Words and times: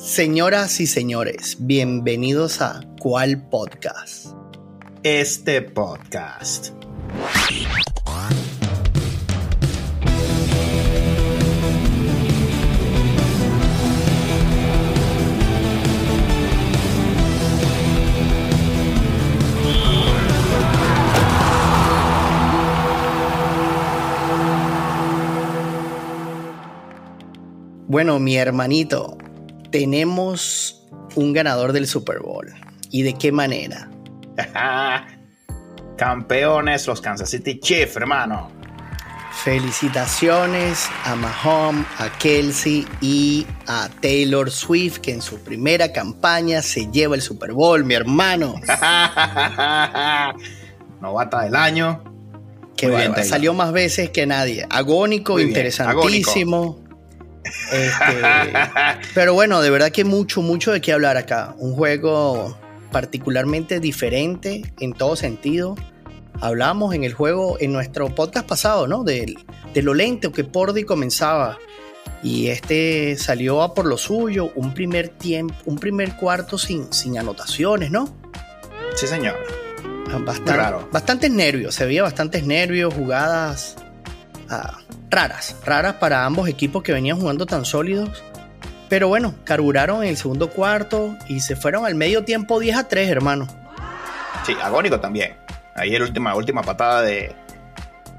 Señoras 0.00 0.80
y 0.80 0.86
señores, 0.86 1.56
bienvenidos 1.58 2.62
a 2.62 2.80
¿Cuál 3.00 3.48
podcast? 3.48 4.28
Este 5.02 5.60
podcast. 5.60 6.70
Bueno, 27.88 28.20
mi 28.20 28.36
hermanito, 28.36 29.17
tenemos 29.70 30.86
un 31.14 31.32
ganador 31.32 31.72
del 31.72 31.86
Super 31.86 32.20
Bowl. 32.20 32.52
¿Y 32.90 33.02
de 33.02 33.14
qué 33.14 33.32
manera? 33.32 33.90
Campeones 35.96 36.86
los 36.86 37.00
Kansas 37.00 37.30
City 37.30 37.58
Chiefs, 37.58 37.96
hermano. 37.96 38.50
Felicitaciones 39.44 40.88
a 41.04 41.14
Mahomes, 41.14 41.86
a 41.98 42.10
Kelsey 42.18 42.86
y 43.00 43.46
a 43.66 43.88
Taylor 44.00 44.50
Swift, 44.50 44.98
que 44.98 45.12
en 45.12 45.22
su 45.22 45.38
primera 45.38 45.92
campaña 45.92 46.60
se 46.62 46.90
lleva 46.90 47.14
el 47.14 47.22
Super 47.22 47.52
Bowl, 47.52 47.84
mi 47.84 47.94
hermano. 47.94 48.54
Novata 51.00 51.42
del 51.42 51.54
año. 51.54 52.02
Que 52.76 53.24
salió 53.24 53.54
más 53.54 53.72
veces 53.72 54.10
que 54.10 54.26
nadie. 54.26 54.66
Agónico, 54.70 55.40
interesantísimo. 55.40 56.87
Este, 57.44 58.22
pero 59.14 59.34
bueno, 59.34 59.60
de 59.60 59.70
verdad 59.70 59.90
que 59.90 60.04
mucho, 60.04 60.42
mucho 60.42 60.72
de 60.72 60.80
qué 60.80 60.92
hablar 60.92 61.16
acá. 61.16 61.54
Un 61.58 61.74
juego 61.74 62.56
particularmente 62.92 63.80
diferente 63.80 64.62
en 64.80 64.92
todo 64.92 65.16
sentido. 65.16 65.76
Hablamos 66.40 66.94
en 66.94 67.04
el 67.04 67.12
juego, 67.12 67.56
en 67.60 67.72
nuestro 67.72 68.14
podcast 68.14 68.46
pasado, 68.46 68.86
¿no? 68.86 69.04
De, 69.04 69.36
lo 69.74 69.94
lento 69.94 70.32
que 70.32 70.44
Pordy 70.44 70.84
comenzaba. 70.84 71.58
Y 72.22 72.48
este 72.48 73.16
salió 73.16 73.62
a 73.62 73.74
por 73.74 73.86
lo 73.86 73.96
suyo, 73.96 74.50
un 74.56 74.74
primer 74.74 75.08
tiempo, 75.08 75.54
un 75.66 75.78
primer 75.78 76.16
cuarto 76.16 76.58
sin, 76.58 76.92
sin 76.92 77.16
anotaciones, 77.18 77.92
¿no? 77.92 78.16
Sí, 78.96 79.06
señor. 79.06 79.36
Bastante, 80.24 80.86
bastantes 80.90 81.30
nervios, 81.30 81.74
se 81.74 81.84
veía 81.84 82.02
bastantes 82.02 82.44
nervios, 82.44 82.92
jugadas. 82.94 83.76
Ah, 84.48 84.78
raras, 85.10 85.56
raras 85.64 85.94
para 85.94 86.24
ambos 86.24 86.48
equipos 86.48 86.82
que 86.82 86.92
venían 86.92 87.18
jugando 87.18 87.46
tan 87.46 87.64
sólidos. 87.64 88.22
Pero 88.88 89.08
bueno, 89.08 89.34
carburaron 89.44 90.02
en 90.02 90.08
el 90.08 90.16
segundo 90.16 90.50
cuarto 90.50 91.16
y 91.28 91.40
se 91.40 91.56
fueron 91.56 91.84
al 91.84 91.94
medio 91.94 92.24
tiempo 92.24 92.58
10 92.58 92.76
a 92.76 92.88
3, 92.88 93.10
hermano. 93.10 93.46
Sí, 94.46 94.56
agónico 94.62 94.98
también. 94.98 95.36
Ahí 95.74 95.90
la 95.90 96.04
última, 96.04 96.34
última 96.34 96.62
patada 96.62 97.02
de, 97.02 97.34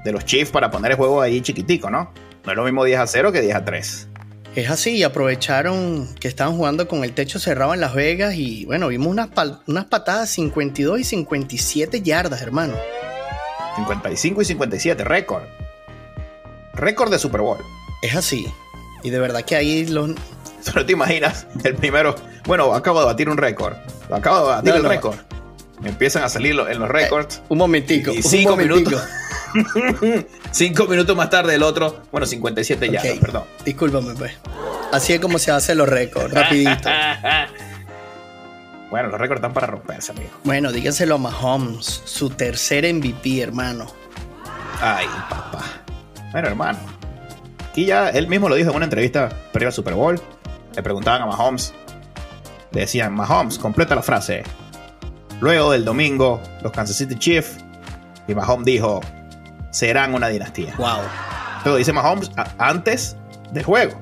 de 0.04 0.12
los 0.12 0.24
Chiefs 0.24 0.52
para 0.52 0.70
poner 0.70 0.92
el 0.92 0.96
juego 0.96 1.20
ahí 1.20 1.40
chiquitico, 1.40 1.90
¿no? 1.90 2.12
No 2.44 2.52
es 2.52 2.56
lo 2.56 2.64
mismo 2.64 2.84
10 2.84 3.00
a 3.00 3.06
0 3.06 3.32
que 3.32 3.40
10 3.40 3.54
a 3.56 3.64
3. 3.64 4.08
Es 4.54 4.70
así, 4.70 4.96
y 4.96 5.02
aprovecharon 5.04 6.12
que 6.18 6.26
estaban 6.26 6.56
jugando 6.56 6.88
con 6.88 7.04
el 7.04 7.12
techo 7.12 7.38
cerrado 7.38 7.74
en 7.74 7.80
Las 7.80 7.94
Vegas 7.94 8.34
y 8.34 8.64
bueno, 8.64 8.88
vimos 8.88 9.08
unas, 9.08 9.28
unas 9.66 9.84
patadas 9.84 10.30
52 10.30 11.00
y 11.00 11.04
57 11.04 12.02
yardas, 12.02 12.42
hermano. 12.42 12.74
55 13.76 14.42
y 14.42 14.44
57, 14.44 15.04
récord 15.04 15.44
récord 16.80 17.10
de 17.10 17.18
Super 17.18 17.40
Bowl. 17.40 17.58
Es 18.02 18.14
así. 18.14 18.52
Y 19.02 19.10
de 19.10 19.18
verdad 19.18 19.42
que 19.42 19.56
ahí 19.56 19.86
los... 19.86 20.10
Solo 20.60 20.84
te 20.84 20.92
imaginas 20.92 21.46
el 21.64 21.76
primero. 21.76 22.14
Bueno, 22.46 22.74
acabo 22.74 23.00
de 23.00 23.06
batir 23.06 23.28
un 23.28 23.36
récord. 23.36 23.74
Acabo 24.10 24.40
de 24.40 24.54
batir 24.56 24.74
el 24.74 24.84
récord. 24.84 25.16
Empiezan 25.84 26.22
a 26.22 26.28
salir 26.28 26.56
en 26.68 26.78
los 26.78 26.88
récords. 26.88 27.38
Eh, 27.38 27.42
un 27.48 27.58
momentico. 27.58 28.10
Y 28.10 28.22
cinco 28.22 28.56
minutos. 28.56 29.02
cinco 30.50 30.86
minutos 30.86 31.16
más 31.16 31.30
tarde 31.30 31.54
el 31.54 31.62
otro. 31.62 32.02
Bueno, 32.12 32.26
57 32.26 32.90
ya, 32.90 33.02
perdón. 33.20 33.44
Discúlpame, 33.64 34.14
pues. 34.14 34.32
Así 34.92 35.14
es 35.14 35.20
como 35.20 35.38
se 35.38 35.50
hacen 35.50 35.78
los 35.78 35.88
récords, 35.88 36.34
rapidito. 36.34 36.88
bueno, 38.90 39.08
los 39.08 39.20
récords 39.20 39.38
están 39.38 39.52
para 39.52 39.68
romperse, 39.68 40.12
amigo. 40.12 40.30
Bueno, 40.44 40.72
díganselo 40.72 41.14
a 41.14 41.18
Mahomes, 41.18 42.02
su 42.04 42.30
tercer 42.30 42.92
MVP, 42.92 43.40
hermano. 43.40 43.86
Ay, 44.80 45.06
papá. 45.28 45.79
Bueno, 46.32 46.48
hermano. 46.48 46.78
Aquí 47.70 47.86
ya 47.86 48.10
él 48.10 48.28
mismo 48.28 48.48
lo 48.48 48.54
dijo 48.54 48.70
en 48.70 48.76
una 48.76 48.84
entrevista 48.84 49.28
previa 49.52 49.68
al 49.68 49.72
Super 49.74 49.94
Bowl. 49.94 50.20
Le 50.74 50.82
preguntaban 50.82 51.22
a 51.22 51.26
Mahomes. 51.26 51.74
Le 52.72 52.82
decían, 52.82 53.12
Mahomes, 53.14 53.58
completa 53.58 53.94
la 53.94 54.02
frase. 54.02 54.44
Luego 55.40 55.72
del 55.72 55.84
domingo, 55.84 56.40
los 56.62 56.72
Kansas 56.72 56.96
City 56.96 57.16
Chiefs. 57.16 57.58
Y 58.28 58.34
Mahomes 58.34 58.64
dijo, 58.64 59.00
serán 59.70 60.14
una 60.14 60.28
dinastía. 60.28 60.74
Wow. 60.76 61.00
Luego 61.64 61.78
dice 61.78 61.92
Mahomes 61.92 62.30
antes 62.58 63.16
del 63.52 63.64
juego. 63.64 63.98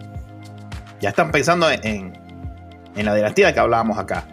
Ya 1.01 1.11
están 1.11 1.31
pensando 1.31 1.71
en, 1.71 2.19
en 2.95 3.07
la 3.07 3.15
dinastía 3.15 3.55
que 3.55 3.61
hablábamos 3.61 3.99
acá. 3.99 4.25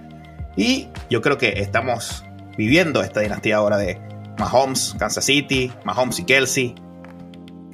Y 0.57 0.89
yo 1.09 1.22
creo 1.22 1.38
que 1.38 1.59
estamos 1.59 2.25
viviendo 2.57 3.03
esta 3.03 3.19
dinastía 3.19 3.57
ahora 3.57 3.77
de 3.77 4.00
Mahomes, 4.38 4.95
Kansas 4.97 5.25
City, 5.25 5.72
Mahomes 5.83 6.19
y 6.19 6.25
Kelsey 6.25 6.75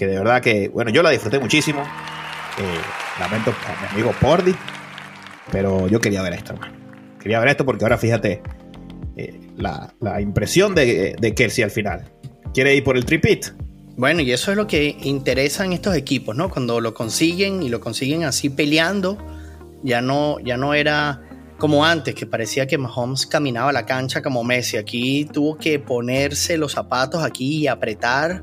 que 0.02 0.08
de 0.08 0.18
verdad 0.18 0.42
que, 0.42 0.68
bueno, 0.70 0.90
yo 0.90 1.04
la 1.04 1.12
disfruté 1.12 1.38
muchísimo. 1.38 1.82
Eh, 1.82 3.20
lamento 3.20 3.52
a 3.52 3.82
mi 3.82 3.88
amigo 3.88 4.16
Pordy, 4.20 4.56
pero 5.52 5.88
yo 5.88 6.00
quería 6.00 6.24
ver 6.24 6.34
esto, 6.34 6.54
hermano. 6.54 6.74
Quería 7.20 7.40
ver 7.40 7.50
esto 7.50 7.66
porque 7.66 7.86
ahora 7.86 8.00
fíjate 8.00 8.42
eh, 9.16 9.40
la, 9.58 9.94
impresión 10.20 10.74
de, 10.74 11.16
de 11.22 11.36
Kelsey 11.36 11.64
al 11.64 11.70
final. 11.70 12.12
Quiere 12.52 12.74
ir 12.74 12.84
por 12.84 12.98
el 12.98 13.06
tripit. 13.06 13.50
Bueno, 13.96 14.22
y 14.22 14.32
eso 14.32 14.50
es 14.50 14.58
lo 14.58 14.66
que 14.66 14.98
interesa 15.04 15.66
en 15.66 15.74
estos 15.74 15.96
equipos, 15.96 16.36
¿no? 16.36 16.50
Cuando 16.50 16.82
lo 16.82 16.96
consiguen 16.96 17.62
y 17.62 17.70
lo 17.70 17.80
consiguen 17.80 18.24
así 18.24 18.50
peleando, 18.50 19.20
ya 19.84 20.02
no, 20.02 20.40
ya 20.40 20.58
no 20.58 20.74
era 20.74 21.22
como 21.60 21.86
antes, 21.86 22.16
que 22.16 22.26
parecía 22.26 22.66
que 22.66 22.80
Mahomes 22.80 23.28
caminaba 23.28 23.72
la 23.72 23.86
cancha 23.86 24.24
como 24.24 24.44
Messi. 24.44 24.78
Aquí 24.78 25.26
tuvo 25.32 25.60
que 25.60 25.78
ponerse 25.78 26.58
los 26.58 26.72
zapatos 26.72 27.24
aquí 27.24 27.58
y 27.60 27.68
apretar 27.68 28.42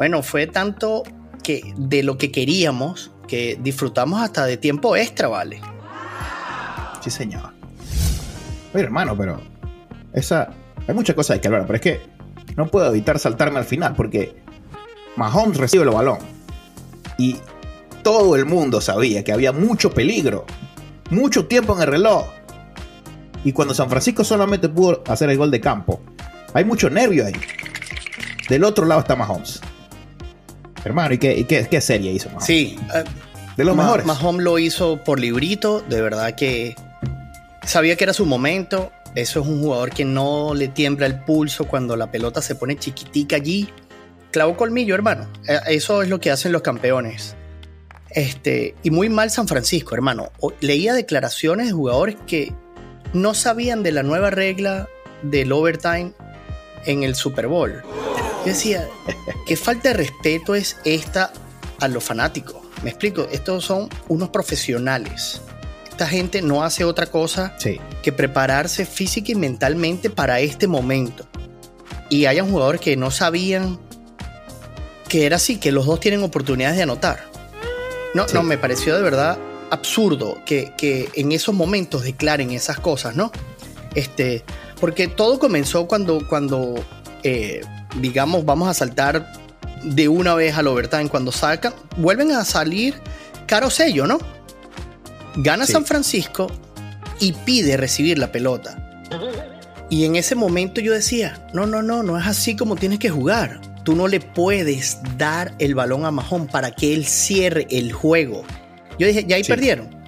bueno, 0.00 0.22
fue 0.22 0.46
tanto 0.46 1.02
que 1.42 1.74
de 1.76 2.02
lo 2.02 2.16
que 2.16 2.32
queríamos 2.32 3.10
que 3.28 3.58
disfrutamos 3.60 4.22
hasta 4.22 4.46
de 4.46 4.56
tiempo 4.56 4.96
extra, 4.96 5.28
¿vale? 5.28 5.60
Sí, 7.02 7.10
señor. 7.10 7.52
Oye, 8.72 8.82
hermano, 8.82 9.14
pero 9.14 9.42
esa 10.14 10.54
hay 10.88 10.94
muchas 10.94 11.14
cosas 11.14 11.38
que 11.38 11.48
hablar, 11.48 11.66
pero 11.66 11.74
es 11.74 11.82
que 11.82 12.00
no 12.56 12.68
puedo 12.68 12.88
evitar 12.88 13.18
saltarme 13.18 13.58
al 13.58 13.66
final 13.66 13.94
porque 13.94 14.36
Mahomes 15.16 15.58
recibe 15.58 15.84
el 15.84 15.90
balón 15.90 16.20
y 17.18 17.36
todo 18.02 18.36
el 18.36 18.46
mundo 18.46 18.80
sabía 18.80 19.22
que 19.22 19.32
había 19.32 19.52
mucho 19.52 19.90
peligro, 19.90 20.46
mucho 21.10 21.44
tiempo 21.44 21.76
en 21.76 21.82
el 21.82 21.88
reloj. 21.88 22.24
Y 23.44 23.52
cuando 23.52 23.74
San 23.74 23.90
Francisco 23.90 24.24
solamente 24.24 24.70
pudo 24.70 25.04
hacer 25.08 25.28
el 25.28 25.36
gol 25.36 25.50
de 25.50 25.60
campo, 25.60 26.00
hay 26.54 26.64
mucho 26.64 26.88
nervio 26.88 27.26
ahí. 27.26 27.34
Del 28.48 28.64
otro 28.64 28.86
lado 28.86 29.02
está 29.02 29.14
Mahomes. 29.14 29.60
Hermano, 30.84 31.14
¿y 31.14 31.18
qué, 31.18 31.46
qué, 31.70 31.80
serie 31.80 32.12
hizo? 32.12 32.30
Sí. 32.40 32.78
Eh, 32.94 33.04
de 33.56 33.64
los 33.64 33.76
mejores. 33.76 34.06
Mahomes 34.06 34.42
lo 34.42 34.58
hizo 34.58 35.02
por 35.04 35.20
librito, 35.20 35.80
de 35.82 36.00
verdad 36.00 36.34
que 36.34 36.74
sabía 37.64 37.96
que 37.96 38.04
era 38.04 38.12
su 38.12 38.26
momento. 38.26 38.90
Eso 39.14 39.40
es 39.40 39.46
un 39.46 39.60
jugador 39.60 39.90
que 39.90 40.04
no 40.04 40.54
le 40.54 40.68
tiembla 40.68 41.06
el 41.06 41.20
pulso 41.24 41.66
cuando 41.66 41.96
la 41.96 42.10
pelota 42.10 42.40
se 42.40 42.54
pone 42.54 42.76
chiquitica 42.78 43.36
allí. 43.36 43.68
Clavo 44.30 44.56
colmillo, 44.56 44.94
hermano. 44.94 45.26
Eh, 45.48 45.58
eso 45.68 46.02
es 46.02 46.08
lo 46.08 46.20
que 46.20 46.30
hacen 46.30 46.52
los 46.52 46.62
campeones. 46.62 47.34
Este, 48.10 48.74
y 48.82 48.90
muy 48.90 49.08
mal 49.08 49.30
San 49.30 49.48
Francisco, 49.48 49.94
hermano. 49.94 50.30
Leía 50.60 50.94
declaraciones 50.94 51.66
de 51.66 51.72
jugadores 51.72 52.16
que 52.26 52.52
no 53.12 53.34
sabían 53.34 53.82
de 53.82 53.92
la 53.92 54.02
nueva 54.02 54.30
regla 54.30 54.88
del 55.22 55.52
overtime 55.52 56.12
en 56.86 57.02
el 57.02 57.14
Super 57.14 57.48
Bowl. 57.48 57.82
Yo 58.40 58.46
decía, 58.46 58.88
¿qué 59.46 59.56
falta 59.56 59.90
de 59.90 59.94
respeto 59.94 60.54
es 60.54 60.78
esta 60.84 61.32
a 61.78 61.88
los 61.88 62.02
fanáticos? 62.02 62.56
Me 62.82 62.90
explico, 62.90 63.26
estos 63.30 63.64
son 63.64 63.88
unos 64.08 64.30
profesionales. 64.30 65.42
Esta 65.90 66.06
gente 66.06 66.40
no 66.40 66.64
hace 66.64 66.84
otra 66.84 67.06
cosa 67.06 67.54
que 68.02 68.12
prepararse 68.12 68.86
física 68.86 69.32
y 69.32 69.34
mentalmente 69.34 70.08
para 70.08 70.40
este 70.40 70.66
momento. 70.66 71.26
Y 72.08 72.24
hay 72.24 72.40
jugadores 72.40 72.80
que 72.80 72.96
no 72.96 73.10
sabían 73.10 73.78
que 75.08 75.26
era 75.26 75.36
así, 75.36 75.58
que 75.58 75.72
los 75.72 75.84
dos 75.84 76.00
tienen 76.00 76.22
oportunidades 76.22 76.76
de 76.76 76.84
anotar. 76.84 77.20
No, 78.14 78.26
no, 78.32 78.42
me 78.42 78.56
pareció 78.56 78.96
de 78.96 79.02
verdad 79.02 79.38
absurdo 79.70 80.38
que, 80.46 80.72
que, 80.78 81.10
en 81.14 81.32
esos 81.32 81.54
momentos 81.54 82.04
declaren 82.04 82.52
esas 82.52 82.80
cosas, 82.80 83.14
¿no? 83.14 83.30
Este, 83.94 84.44
porque 84.80 85.08
todo 85.08 85.38
comenzó 85.38 85.86
cuando, 85.86 86.26
cuando 86.26 86.74
eh, 87.22 87.60
digamos, 87.96 88.44
vamos 88.44 88.68
a 88.68 88.74
saltar 88.74 89.32
de 89.82 90.08
una 90.08 90.34
vez 90.34 90.56
al 90.56 90.66
overtime. 90.66 91.08
Cuando 91.08 91.32
sacan, 91.32 91.74
vuelven 91.96 92.32
a 92.32 92.44
salir 92.44 92.94
caro 93.46 93.70
sello, 93.70 94.06
¿no? 94.06 94.18
Gana 95.36 95.66
San 95.66 95.84
Francisco 95.84 96.48
y 97.18 97.32
pide 97.32 97.76
recibir 97.76 98.18
la 98.18 98.32
pelota. 98.32 98.76
Y 99.88 100.04
en 100.04 100.16
ese 100.16 100.34
momento 100.34 100.80
yo 100.80 100.92
decía, 100.92 101.48
no, 101.52 101.66
no, 101.66 101.82
no, 101.82 102.02
no 102.02 102.18
es 102.18 102.26
así 102.26 102.56
como 102.56 102.76
tienes 102.76 102.98
que 102.98 103.10
jugar. 103.10 103.60
Tú 103.84 103.96
no 103.96 104.08
le 104.08 104.20
puedes 104.20 104.98
dar 105.16 105.54
el 105.58 105.74
balón 105.74 106.04
a 106.04 106.10
Mahón 106.10 106.46
para 106.46 106.70
que 106.70 106.94
él 106.94 107.06
cierre 107.06 107.66
el 107.70 107.92
juego. 107.92 108.44
Yo 108.98 109.06
dije, 109.06 109.24
ya 109.26 109.36
ahí 109.36 109.44
perdieron. 109.44 109.99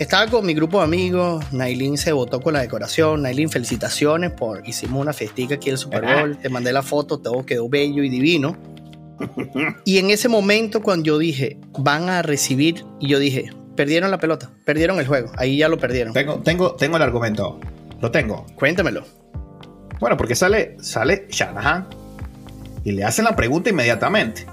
Estaba 0.00 0.28
con 0.28 0.46
mi 0.46 0.54
grupo 0.54 0.78
de 0.78 0.84
amigos, 0.84 1.44
Nailin 1.52 1.98
se 1.98 2.12
votó 2.12 2.40
con 2.40 2.54
la 2.54 2.62
decoración. 2.62 3.20
Nailin, 3.20 3.50
felicitaciones 3.50 4.30
por 4.30 4.66
hicimos 4.66 4.98
una 5.02 5.12
festica 5.12 5.56
aquí 5.56 5.68
en 5.68 5.74
el 5.74 5.78
Super 5.78 6.02
Bowl. 6.02 6.38
Te 6.38 6.48
mandé 6.48 6.72
la 6.72 6.82
foto, 6.82 7.18
todo 7.18 7.44
quedó 7.44 7.68
bello 7.68 8.02
y 8.02 8.08
divino. 8.08 8.56
Y 9.84 9.98
en 9.98 10.08
ese 10.08 10.30
momento 10.30 10.80
cuando 10.80 11.04
yo 11.04 11.18
dije, 11.18 11.58
van 11.78 12.08
a 12.08 12.22
recibir, 12.22 12.82
y 12.98 13.08
yo 13.08 13.18
dije, 13.18 13.50
perdieron 13.76 14.10
la 14.10 14.16
pelota, 14.16 14.50
perdieron 14.64 14.98
el 15.00 15.06
juego, 15.06 15.32
ahí 15.36 15.58
ya 15.58 15.68
lo 15.68 15.76
perdieron. 15.76 16.14
Tengo, 16.14 16.38
tengo, 16.38 16.74
tengo 16.76 16.96
el 16.96 17.02
argumento, 17.02 17.60
lo 18.00 18.10
tengo. 18.10 18.46
Cuéntamelo. 18.54 19.04
Bueno, 20.00 20.16
porque 20.16 20.34
sale, 20.34 20.78
sale 20.80 21.26
Shanahan 21.28 21.86
y 22.84 22.92
le 22.92 23.04
hacen 23.04 23.26
la 23.26 23.36
pregunta 23.36 23.68
inmediatamente. 23.68 24.46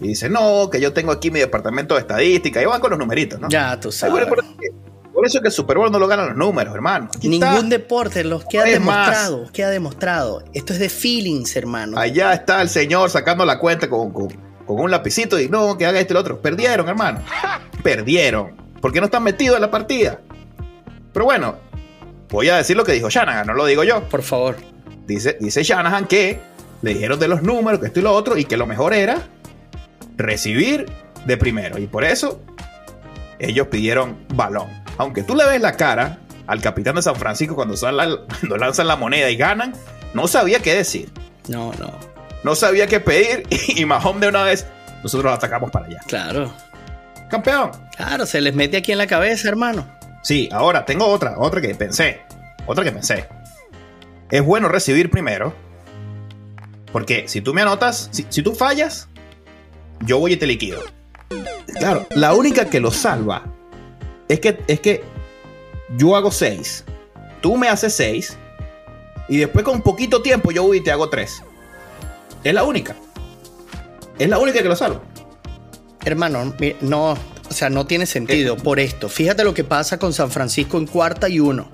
Y 0.00 0.08
dice, 0.08 0.30
no, 0.30 0.70
que 0.70 0.80
yo 0.80 0.94
tengo 0.94 1.12
aquí 1.12 1.30
mi 1.30 1.40
departamento 1.40 1.96
de 1.96 2.00
estadística. 2.00 2.62
Y 2.62 2.64
van 2.64 2.80
con 2.80 2.90
los 2.90 2.98
numeritos, 2.98 3.38
¿no? 3.38 3.48
Ya, 3.50 3.78
tú 3.78 3.92
sabes. 3.92 4.26
Por, 5.16 5.26
eso 5.26 5.38
es 5.38 5.42
que 5.42 5.48
el 5.48 5.52
Super 5.52 5.78
Bowl 5.78 5.90
no 5.90 5.98
lo 5.98 6.06
ganan 6.06 6.26
los 6.28 6.36
números, 6.36 6.74
hermano. 6.74 7.08
Ningún 7.22 7.70
deporte 7.70 8.22
los 8.22 8.44
queda 8.44 8.64
demostrado. 8.64 9.50
Queda 9.50 9.70
demostrado. 9.70 10.44
Esto 10.52 10.74
es 10.74 10.78
de 10.78 10.90
feelings, 10.90 11.56
hermano. 11.56 11.98
Allá 11.98 12.34
está 12.34 12.60
el 12.60 12.68
señor 12.68 13.08
sacando 13.08 13.44
la 13.46 13.58
cuenta 13.58 13.88
con, 13.88 14.12
con, 14.12 14.28
un 14.66 14.90
lapicito 14.90 15.40
y 15.40 15.48
no, 15.48 15.78
que 15.78 15.86
haga 15.86 16.00
este 16.00 16.12
y 16.12 16.16
el 16.16 16.20
otro. 16.20 16.42
Perdieron, 16.42 16.86
hermano. 16.88 17.20
Perdieron. 17.82 18.54
Porque 18.82 19.00
no 19.00 19.06
están 19.06 19.22
metidos 19.22 19.56
en 19.56 19.62
la 19.62 19.70
partida. 19.70 20.20
Pero 21.12 21.24
bueno, 21.24 21.56
voy 22.28 22.50
a 22.50 22.58
decir 22.58 22.76
lo 22.76 22.84
que 22.84 22.92
dijo 22.92 23.08
Shanahan, 23.08 23.46
no 23.46 23.54
lo 23.54 23.64
digo 23.64 23.84
yo. 23.84 24.02
Por 24.08 24.22
favor. 24.22 24.56
Dice, 25.06 25.38
dice 25.40 25.62
Shanahan 25.62 26.06
que 26.06 26.40
le 26.82 26.94
dijeron 26.94 27.18
de 27.18 27.28
los 27.28 27.42
números, 27.42 27.80
que 27.80 27.86
esto 27.86 28.00
y 28.00 28.02
lo 28.02 28.12
otro, 28.12 28.36
y 28.36 28.44
que 28.44 28.56
lo 28.56 28.66
mejor 28.66 28.92
era 28.92 29.26
recibir 30.16 30.86
de 31.24 31.36
primero. 31.36 31.78
Y 31.78 31.86
por 31.86 32.04
eso 32.04 32.40
ellos 33.38 33.68
pidieron 33.68 34.18
balón. 34.34 34.68
Aunque 34.98 35.22
tú 35.22 35.34
le 35.34 35.44
ves 35.46 35.60
la 35.60 35.76
cara 35.76 36.18
al 36.46 36.60
capitán 36.60 36.96
de 36.96 37.02
San 37.02 37.16
Francisco 37.16 37.54
cuando, 37.54 37.74
cuando 37.78 38.56
lanzan 38.56 38.86
la 38.86 38.96
moneda 38.96 39.30
y 39.30 39.36
ganan, 39.36 39.74
no 40.14 40.28
sabía 40.28 40.60
qué 40.60 40.74
decir. 40.74 41.10
No, 41.48 41.72
no. 41.78 41.92
No 42.44 42.54
sabía 42.54 42.86
qué 42.86 43.00
pedir 43.00 43.42
y 43.68 43.84
Mahomes 43.84 44.20
de 44.20 44.28
una 44.28 44.42
vez, 44.42 44.66
nosotros 45.02 45.32
atacamos 45.32 45.70
para 45.70 45.86
allá. 45.86 46.00
Claro. 46.06 46.52
Campeón. 47.28 47.72
Claro, 47.96 48.26
se 48.26 48.40
les 48.40 48.54
mete 48.54 48.76
aquí 48.76 48.92
en 48.92 48.98
la 48.98 49.06
cabeza, 49.06 49.48
hermano. 49.48 49.86
Sí, 50.22 50.48
ahora 50.52 50.84
tengo 50.84 51.06
otra, 51.06 51.38
otra 51.38 51.60
que 51.60 51.74
pensé. 51.74 52.20
Otra 52.66 52.84
que 52.84 52.92
pensé. 52.92 53.28
Es 54.30 54.44
bueno 54.44 54.68
recibir 54.68 55.10
primero. 55.10 55.54
Porque 56.92 57.28
si 57.28 57.40
tú 57.40 57.52
me 57.52 57.62
anotas, 57.62 58.08
si, 58.12 58.26
si 58.28 58.42
tú 58.42 58.54
fallas, 58.54 59.08
yo 60.00 60.18
voy 60.18 60.32
y 60.32 60.36
te 60.36 60.46
liquido. 60.46 60.82
Claro, 61.78 62.06
la 62.10 62.32
única 62.32 62.66
que 62.66 62.80
lo 62.80 62.90
salva 62.90 63.42
es 64.28 64.40
que, 64.40 64.58
es 64.66 64.80
que 64.80 65.04
yo 65.96 66.16
hago 66.16 66.30
6, 66.30 66.84
tú 67.40 67.56
me 67.56 67.68
haces 67.68 67.94
6 67.94 68.36
y 69.28 69.38
después 69.38 69.64
con 69.64 69.82
poquito 69.82 70.22
tiempo 70.22 70.50
yo 70.50 70.64
voy 70.64 70.78
y 70.78 70.80
te 70.82 70.90
hago 70.90 71.08
3. 71.08 71.42
Es 72.44 72.54
la 72.54 72.64
única. 72.64 72.94
Es 74.18 74.28
la 74.28 74.38
única 74.38 74.62
que 74.62 74.68
lo 74.68 74.76
salva. 74.76 75.02
Hermano, 76.04 76.54
no, 76.80 77.12
o 77.12 77.52
sea, 77.52 77.68
no 77.70 77.86
tiene 77.86 78.06
sentido 78.06 78.54
eh, 78.54 78.60
por 78.62 78.78
esto. 78.78 79.08
Fíjate 79.08 79.44
lo 79.44 79.54
que 79.54 79.64
pasa 79.64 79.98
con 79.98 80.12
San 80.12 80.30
Francisco 80.30 80.78
en 80.78 80.86
cuarta 80.86 81.28
y 81.28 81.40
uno. 81.40 81.68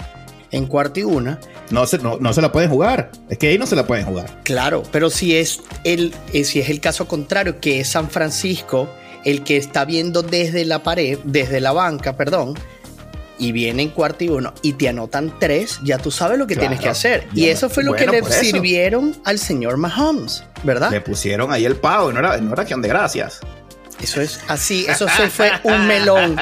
En 0.51 0.67
cuarta 0.67 1.01
y 1.01 1.05
una. 1.05 1.39
No 1.71 1.87
se, 1.87 1.99
no, 1.99 2.33
se 2.33 2.43
la 2.43 2.53
pueden 2.53 2.71
jugar. 2.71 3.11
Es 3.29 3.39
que 3.39 3.49
ahí 3.49 3.59
no 3.59 3.67
se 3.67 3.77
la 3.77 3.87
pueden 3.87 4.05
jugar. 4.05 4.43
Claro, 4.45 4.83
pero 4.93 5.09
si 5.11 5.37
es 5.37 5.61
el, 5.85 6.15
eh, 6.33 6.45
si 6.45 6.61
es 6.61 6.69
el 6.69 6.81
caso 6.81 7.07
contrario, 7.07 7.61
que 7.61 7.81
es 7.81 7.89
San 7.89 8.11
Francisco 8.11 8.89
el 9.25 9.45
que 9.45 9.57
está 9.57 9.85
viendo 9.85 10.23
desde 10.23 10.65
la 10.65 10.83
pared, 10.83 11.19
desde 11.25 11.61
la 11.61 11.73
banca, 11.73 12.17
perdón, 12.17 12.55
y 13.39 13.53
viene 13.53 13.83
en 13.83 13.89
cuarto 13.91 14.25
y 14.25 14.29
uno 14.29 14.55
y 14.63 14.75
te 14.75 14.89
anotan 14.89 15.37
tres, 15.39 15.81
ya 15.83 15.99
tú 15.99 16.11
sabes 16.11 16.39
lo 16.39 16.47
que 16.47 16.57
tienes 16.57 16.81
que 16.81 16.89
hacer. 16.89 17.27
Y 17.35 17.49
eso 17.49 17.69
fue 17.69 17.83
lo 17.83 17.95
que 17.95 18.07
le 18.07 18.23
sirvieron 18.25 19.17
al 19.25 19.39
señor 19.39 19.77
Mahomes, 19.79 20.45
¿verdad? 20.63 20.91
Le 20.91 21.01
pusieron 21.01 21.53
ahí 21.53 21.65
el 21.65 21.77
pavo 21.77 22.11
y 22.11 22.15
no 22.15 22.21
era, 22.21 22.37
no 22.39 22.53
era 22.53 22.65
de 22.65 22.89
gracias. 22.89 23.41
Eso 24.01 24.21
es 24.21 24.41
así, 24.49 24.87
eso 24.89 25.07
se 25.09 25.29
fue 25.29 25.51
un 25.65 25.87
melón. 25.89 26.37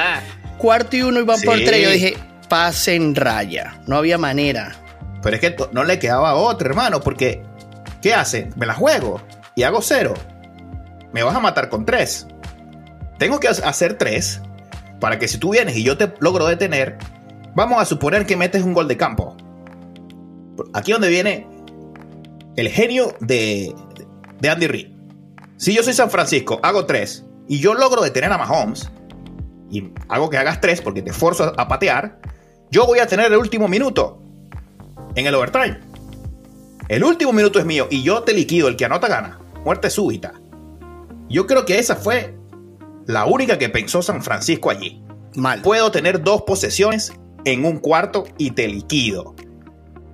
Cuarto 0.57 0.95
y 0.95 1.01
uno 1.01 1.19
iban 1.21 1.41
por 1.41 1.57
tres. 1.57 1.83
Yo 1.83 1.89
dije, 1.89 2.17
pasen 2.47 3.15
raya. 3.15 3.81
No 3.87 3.97
había 3.97 4.17
manera. 4.17 4.75
Pero 5.23 5.35
es 5.35 5.41
que 5.41 5.55
no 5.71 5.83
le 5.83 5.97
quedaba 5.97 6.35
otra, 6.35 6.69
hermano, 6.69 7.01
porque 7.01 7.41
¿qué 8.01 8.13
hace? 8.13 8.49
Me 8.55 8.65
la 8.65 8.73
juego 8.73 9.21
y 9.55 9.63
hago 9.63 9.81
cero. 9.81 10.13
Me 11.13 11.23
vas 11.23 11.35
a 11.35 11.39
matar 11.39 11.69
con 11.69 11.85
tres. 11.85 12.27
Tengo 13.21 13.39
que 13.39 13.49
hacer 13.49 13.99
tres 13.99 14.41
para 14.99 15.19
que 15.19 15.27
si 15.27 15.37
tú 15.37 15.51
vienes 15.51 15.77
y 15.77 15.83
yo 15.83 15.95
te 15.95 16.11
logro 16.21 16.47
detener, 16.47 16.97
vamos 17.53 17.79
a 17.79 17.85
suponer 17.85 18.25
que 18.25 18.35
metes 18.35 18.63
un 18.63 18.73
gol 18.73 18.87
de 18.87 18.97
campo. 18.97 19.37
Aquí 20.73 20.91
donde 20.91 21.09
viene 21.09 21.45
el 22.55 22.67
genio 22.69 23.13
de, 23.19 23.75
de 24.39 24.49
Andy 24.49 24.65
Reid. 24.65 24.87
Si 25.57 25.71
yo 25.71 25.83
soy 25.83 25.93
San 25.93 26.09
Francisco, 26.09 26.59
hago 26.63 26.87
tres 26.87 27.23
y 27.47 27.59
yo 27.59 27.75
logro 27.75 28.01
detener 28.01 28.31
a 28.31 28.39
Mahomes 28.39 28.89
y 29.69 29.91
hago 30.09 30.31
que 30.31 30.39
hagas 30.39 30.59
tres 30.59 30.81
porque 30.81 31.03
te 31.03 31.13
forzo 31.13 31.53
a 31.55 31.67
patear, 31.67 32.19
yo 32.71 32.87
voy 32.87 32.97
a 32.97 33.05
tener 33.05 33.31
el 33.31 33.37
último 33.37 33.67
minuto 33.67 34.19
en 35.13 35.27
el 35.27 35.35
overtime. 35.35 35.79
El 36.87 37.03
último 37.03 37.33
minuto 37.33 37.59
es 37.59 37.65
mío 37.65 37.85
y 37.91 38.01
yo 38.01 38.23
te 38.23 38.33
liquido, 38.33 38.67
el 38.67 38.77
que 38.77 38.85
anota 38.85 39.07
gana. 39.07 39.37
Muerte 39.63 39.91
súbita. 39.91 40.33
Yo 41.29 41.45
creo 41.45 41.65
que 41.65 41.77
esa 41.77 41.95
fue 41.95 42.40
la 43.11 43.25
única 43.25 43.57
que 43.57 43.69
pensó 43.69 44.01
San 44.01 44.23
Francisco 44.23 44.69
allí. 44.69 45.03
Mal. 45.35 45.61
Puedo 45.61 45.91
tener 45.91 46.23
dos 46.23 46.43
posesiones 46.43 47.13
en 47.45 47.65
un 47.65 47.79
cuarto 47.79 48.25
y 48.37 48.51
te 48.51 48.67
liquido. 48.67 49.35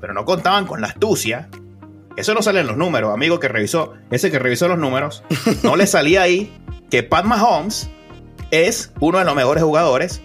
Pero 0.02 0.14
no 0.14 0.26
contaban 0.26 0.66
con 0.66 0.82
la 0.82 0.88
astucia. 0.88 1.50
Eso 2.16 2.34
no 2.34 2.42
sale 2.42 2.62
en 2.62 2.68
los 2.68 2.78
números, 2.78 3.14
amigo 3.14 3.40
que 3.40 3.48
revisó. 3.48 3.94
Ese 4.10 4.32
que 4.32 4.40
revisó 4.40 4.68
los 4.68 4.80
números, 4.80 5.24
no 5.64 5.76
le 5.76 5.88
salía 5.88 6.24
ahí 6.24 6.52
que 6.90 7.04
Pat 7.04 7.26
Mahomes 7.26 7.90
es 8.52 8.92
uno 9.00 9.20
de 9.20 9.26
los 9.26 9.36
mejores 9.36 9.64
jugadores 9.64 10.22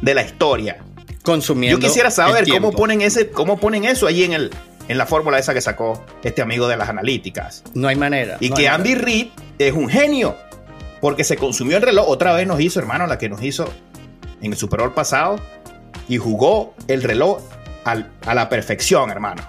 de 0.00 0.14
la 0.14 0.22
historia. 0.22 0.78
Consumiendo. 1.22 1.78
Yo 1.78 1.86
quisiera 1.86 2.10
saber 2.10 2.46
cómo 2.48 2.72
ponen, 2.72 3.00
ese, 3.00 3.30
cómo 3.30 3.58
ponen 3.58 3.84
eso 3.84 4.06
allí 4.06 4.24
en, 4.24 4.34
el, 4.34 4.50
en 4.88 4.98
la 4.98 5.06
fórmula 5.06 5.38
esa 5.38 5.54
que 5.54 5.60
sacó 5.60 6.04
este 6.22 6.42
amigo 6.42 6.68
de 6.68 6.76
las 6.76 6.88
analíticas. 6.88 7.64
No 7.74 7.88
hay 7.88 7.96
manera. 7.96 8.36
Y 8.40 8.50
que 8.50 8.68
Andy 8.68 8.94
Reid 8.94 9.28
es 9.58 9.72
un 9.72 9.88
genio. 9.88 10.36
Porque 11.04 11.22
se 11.22 11.36
consumió 11.36 11.76
el 11.76 11.82
reloj. 11.82 12.08
Otra 12.08 12.32
vez 12.32 12.46
nos 12.46 12.58
hizo, 12.62 12.80
hermano, 12.80 13.06
la 13.06 13.18
que 13.18 13.28
nos 13.28 13.42
hizo 13.42 13.70
en 14.40 14.52
el 14.52 14.56
Super 14.56 14.80
Bowl 14.80 14.94
pasado. 14.94 15.38
Y 16.08 16.16
jugó 16.16 16.74
el 16.88 17.02
reloj 17.02 17.42
a 17.84 18.34
la 18.34 18.48
perfección, 18.48 19.10
hermano. 19.10 19.42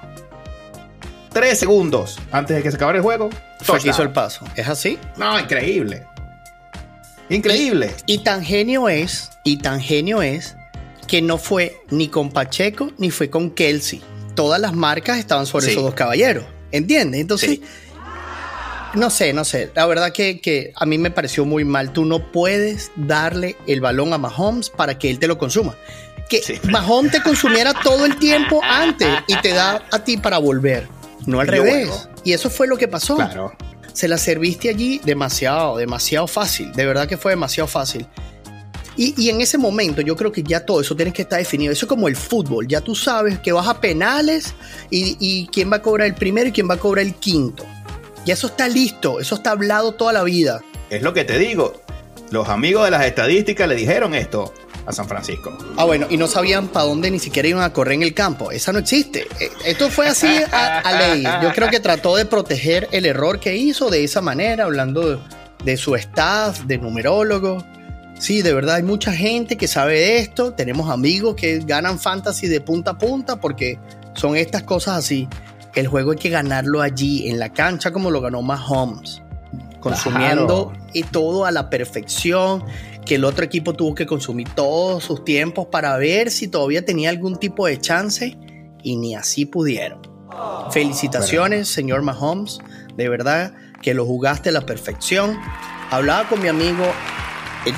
Tres 1.32 1.58
segundos 1.58 2.20
antes 2.34 2.58
de 2.58 2.62
que 2.62 2.72
se 2.72 2.76
acabara 2.76 2.98
el 2.98 3.04
juego. 3.06 3.30
Fue 3.62 3.80
hizo 3.82 4.02
el 4.04 4.12
paso. 4.12 4.44
¿Es 4.58 4.68
así? 4.68 5.00
No, 5.16 5.40
increíble. 5.40 6.04
Increíble. 7.30 7.96
Y, 8.06 8.18
tan 8.18 8.44
genio 8.44 8.90
es, 8.90 9.30
y 9.46 9.60
tan 9.60 9.80
genio 9.80 10.22
es, 10.22 10.58
que 11.08 11.22
no 11.22 11.38
fue 11.38 11.78
ni 11.90 12.10
con 12.10 12.32
Pacheco 12.32 12.92
ni 12.98 13.12
fue 13.12 13.30
con 13.30 13.50
Kelsey. 13.50 14.02
Todas 14.36 14.60
las 14.60 14.74
marcas 14.74 15.20
estaban 15.20 15.46
sobre 15.46 15.72
esos 15.72 15.84
dos 15.84 15.94
caballeros. 15.94 16.44
¿Entiendes? 16.74 17.22
Entonces, 17.22 17.62
no 18.96 19.10
sé, 19.10 19.34
no 19.34 19.46
sé. 19.46 19.72
La 19.76 19.86
verdad 19.86 20.12
que, 20.12 20.74
a 20.76 20.86
mí 20.86 20.98
me 20.98 21.12
pareció 21.12 21.46
muy 21.46 21.64
mal. 21.66 21.92
Tú 21.94 22.06
no 22.06 22.32
puedes 22.32 22.92
darle 22.96 23.56
el 23.68 23.82
balón 23.82 24.14
a 24.14 24.18
Mahomes 24.18 24.70
para 24.70 24.98
que 24.98 25.10
él 25.10 25.20
te 25.20 25.28
lo 25.28 25.38
consuma. 25.38 25.76
Que 26.30 26.60
Mahomes 26.64 27.12
te 27.12 27.22
consumiera 27.22 27.74
todo 27.74 28.06
el 28.06 28.18
tiempo 28.18 28.62
antes 28.70 29.08
y 29.28 29.36
te 29.42 29.50
da 29.50 29.84
a 29.92 30.04
ti 30.04 30.18
para 30.18 30.38
volver. 30.38 30.88
No 31.26 31.40
al 31.40 31.48
revés. 31.48 32.10
Y 32.24 32.34
eso 32.34 32.50
fue 32.50 32.68
lo 32.68 32.78
que 32.78 32.88
pasó. 32.88 33.16
Claro 33.16 33.56
se 33.96 34.10
la 34.10 34.18
serviste 34.18 34.70
allí 34.70 35.00
demasiado, 35.04 35.78
demasiado 35.78 36.28
fácil. 36.28 36.72
De 36.74 36.86
verdad 36.86 37.08
que 37.08 37.18
fue 37.18 37.32
demasiado 37.32 37.68
fácil. 37.68 38.06
Y, 38.98 39.30
en 39.30 39.42
ese 39.42 39.58
momento 39.58 40.02
yo 40.02 40.16
creo 40.16 40.32
que 40.32 40.42
ya 40.42 40.66
todo 40.66 40.80
eso 40.80 40.96
tiene 40.96 41.12
que 41.12 41.24
estar 41.24 41.40
definido. 41.40 41.74
Eso 41.74 41.86
es 41.86 41.90
como 41.90 42.08
el 42.08 42.16
fútbol. 42.16 42.68
Ya 42.68 42.82
tú 42.82 42.96
sabes 42.96 43.40
que 43.40 43.52
vas 43.52 43.68
a 43.68 43.80
penales 43.80 44.54
y, 44.90 45.18
y 45.20 45.48
quién 45.48 45.72
va 45.72 45.78
a 45.78 45.82
cobrar 45.82 46.08
el 46.08 46.16
primero 46.16 46.48
y 46.48 46.52
quién 46.52 46.70
va 46.70 46.76
a 46.76 46.78
cobrar 46.78 47.06
el 47.06 47.16
quinto. 47.16 47.66
Ya 48.26 48.34
eso 48.34 48.48
está 48.48 48.68
listo. 48.68 49.20
Eso 49.20 49.36
está 49.36 49.52
hablado 49.52 49.94
toda 49.94 50.14
la 50.14 50.24
vida. 50.24 50.62
Es 50.90 51.02
lo 51.02 51.14
que 51.14 51.24
te 51.24 51.38
digo. 51.38 51.82
Los 52.32 52.50
amigos 52.50 52.86
de 52.86 52.92
las 52.92 53.06
estadísticas 53.06 53.68
le 53.70 53.76
dijeron 53.76 54.16
esto 54.16 54.52
a 54.86 54.92
San 54.92 55.08
Francisco. 55.08 55.56
Ah, 55.78 55.86
bueno, 55.86 56.08
y 56.10 56.18
no 56.18 56.28
sabían 56.28 56.68
para 56.68 56.86
dónde 56.86 57.10
ni 57.12 57.20
siquiera 57.20 57.48
iban 57.48 57.64
a 57.64 57.74
correr 57.74 57.94
en 57.94 58.04
el 58.04 58.14
campo. 58.14 58.52
Esa 58.52 58.72
no 58.72 58.80
existe. 58.80 59.28
Eh, 59.40 59.50
esto 59.66 59.90
fue 59.90 60.08
así 60.08 60.28
a, 60.52 60.92
ley. 60.98 61.24
Yo 61.42 61.52
creo 61.54 61.70
que 61.70 61.80
trató 61.80 62.16
de 62.16 62.26
proteger 62.26 62.88
el 62.92 63.06
error 63.06 63.40
que 63.40 63.56
hizo 63.56 63.90
de 63.90 64.04
esa 64.04 64.22
manera, 64.22 64.66
hablando 64.66 65.22
de, 65.64 65.78
su 65.78 65.96
staff, 65.96 66.62
de 66.62 66.78
numerólogo. 66.78 67.64
Sí, 68.20 68.42
de 68.42 68.54
verdad 68.54 68.76
hay 68.76 68.84
mucha 68.84 69.12
gente 69.12 69.58
que 69.58 69.68
sabe 69.68 70.00
de 70.00 70.20
esto. 70.20 70.54
Tenemos 70.54 70.90
amigos 70.90 71.36
que 71.36 71.60
ganan 71.60 72.00
fantasy 72.00 72.48
de 72.48 72.62
punta 72.62 72.92
a 72.92 72.98
punta 72.98 73.40
porque 73.40 73.78
son 74.14 74.36
estas 74.36 74.64
cosas 74.64 74.98
así. 74.98 75.28
El 75.76 75.88
juego 75.88 76.12
hay 76.12 76.18
que 76.18 76.30
ganarlo 76.30 76.82
allí, 76.82 77.30
en 77.30 77.38
la 77.38 77.52
cancha, 77.52 77.92
como 77.92 78.10
lo 78.10 78.22
ganó 78.22 78.42
Mahomes. 78.42 79.22
Consumiendo 79.82 80.74
y 80.94 81.04
todo 81.04 81.46
a 81.46 81.52
la 81.52 81.70
perfección. 81.70 82.64
Que 83.06 83.16
el 83.16 83.26
otro 83.26 83.46
equipo 83.46 83.74
tuvo 83.74 83.94
que 83.94 84.06
consumir 84.06 84.50
todos 84.56 85.04
sus 85.04 85.24
tiempos 85.24 85.68
para 85.68 85.96
ver 85.98 86.32
si 86.32 86.48
todavía 86.48 86.84
tenía 86.84 87.10
algún 87.10 87.38
tipo 87.38 87.68
de 87.68 87.80
chance. 87.80 88.38
Y 88.82 88.96
ni 88.96 89.16
así 89.16 89.46
pudieron. 89.46 90.02
Felicitaciones, 90.72 91.68
señor 91.68 92.02
Mahomes. 92.02 92.60
De 92.96 93.10
verdad 93.10 93.54
que 93.82 93.94
lo 93.94 94.06
jugaste 94.06 94.50
a 94.50 94.52
la 94.54 94.66
perfección. 94.66 95.38
Hablaba 95.92 96.28
con 96.30 96.42
mi 96.42 96.48
amigo 96.48 96.84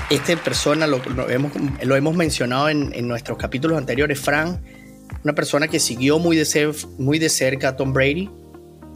esta 0.09 0.35
persona 0.35 0.85
lo, 0.87 1.01
hemos, 1.29 1.51
lo 1.81 1.95
hemos, 1.95 2.15
mencionado 2.15 2.69
en, 2.69 2.91
en, 2.93 3.07
nuestros 3.07 3.37
capítulos 3.37 3.77
anteriores, 3.77 4.19
Frank, 4.19 4.59
una 5.23 5.33
persona 5.35 5.67
que 5.67 5.79
siguió 5.79 6.19
muy 6.19 6.35
de, 6.37 6.75
muy 6.97 7.19
de 7.19 7.29
cerca 7.29 7.69
a 7.69 7.75
Tom 7.75 7.93
Brady 7.93 8.29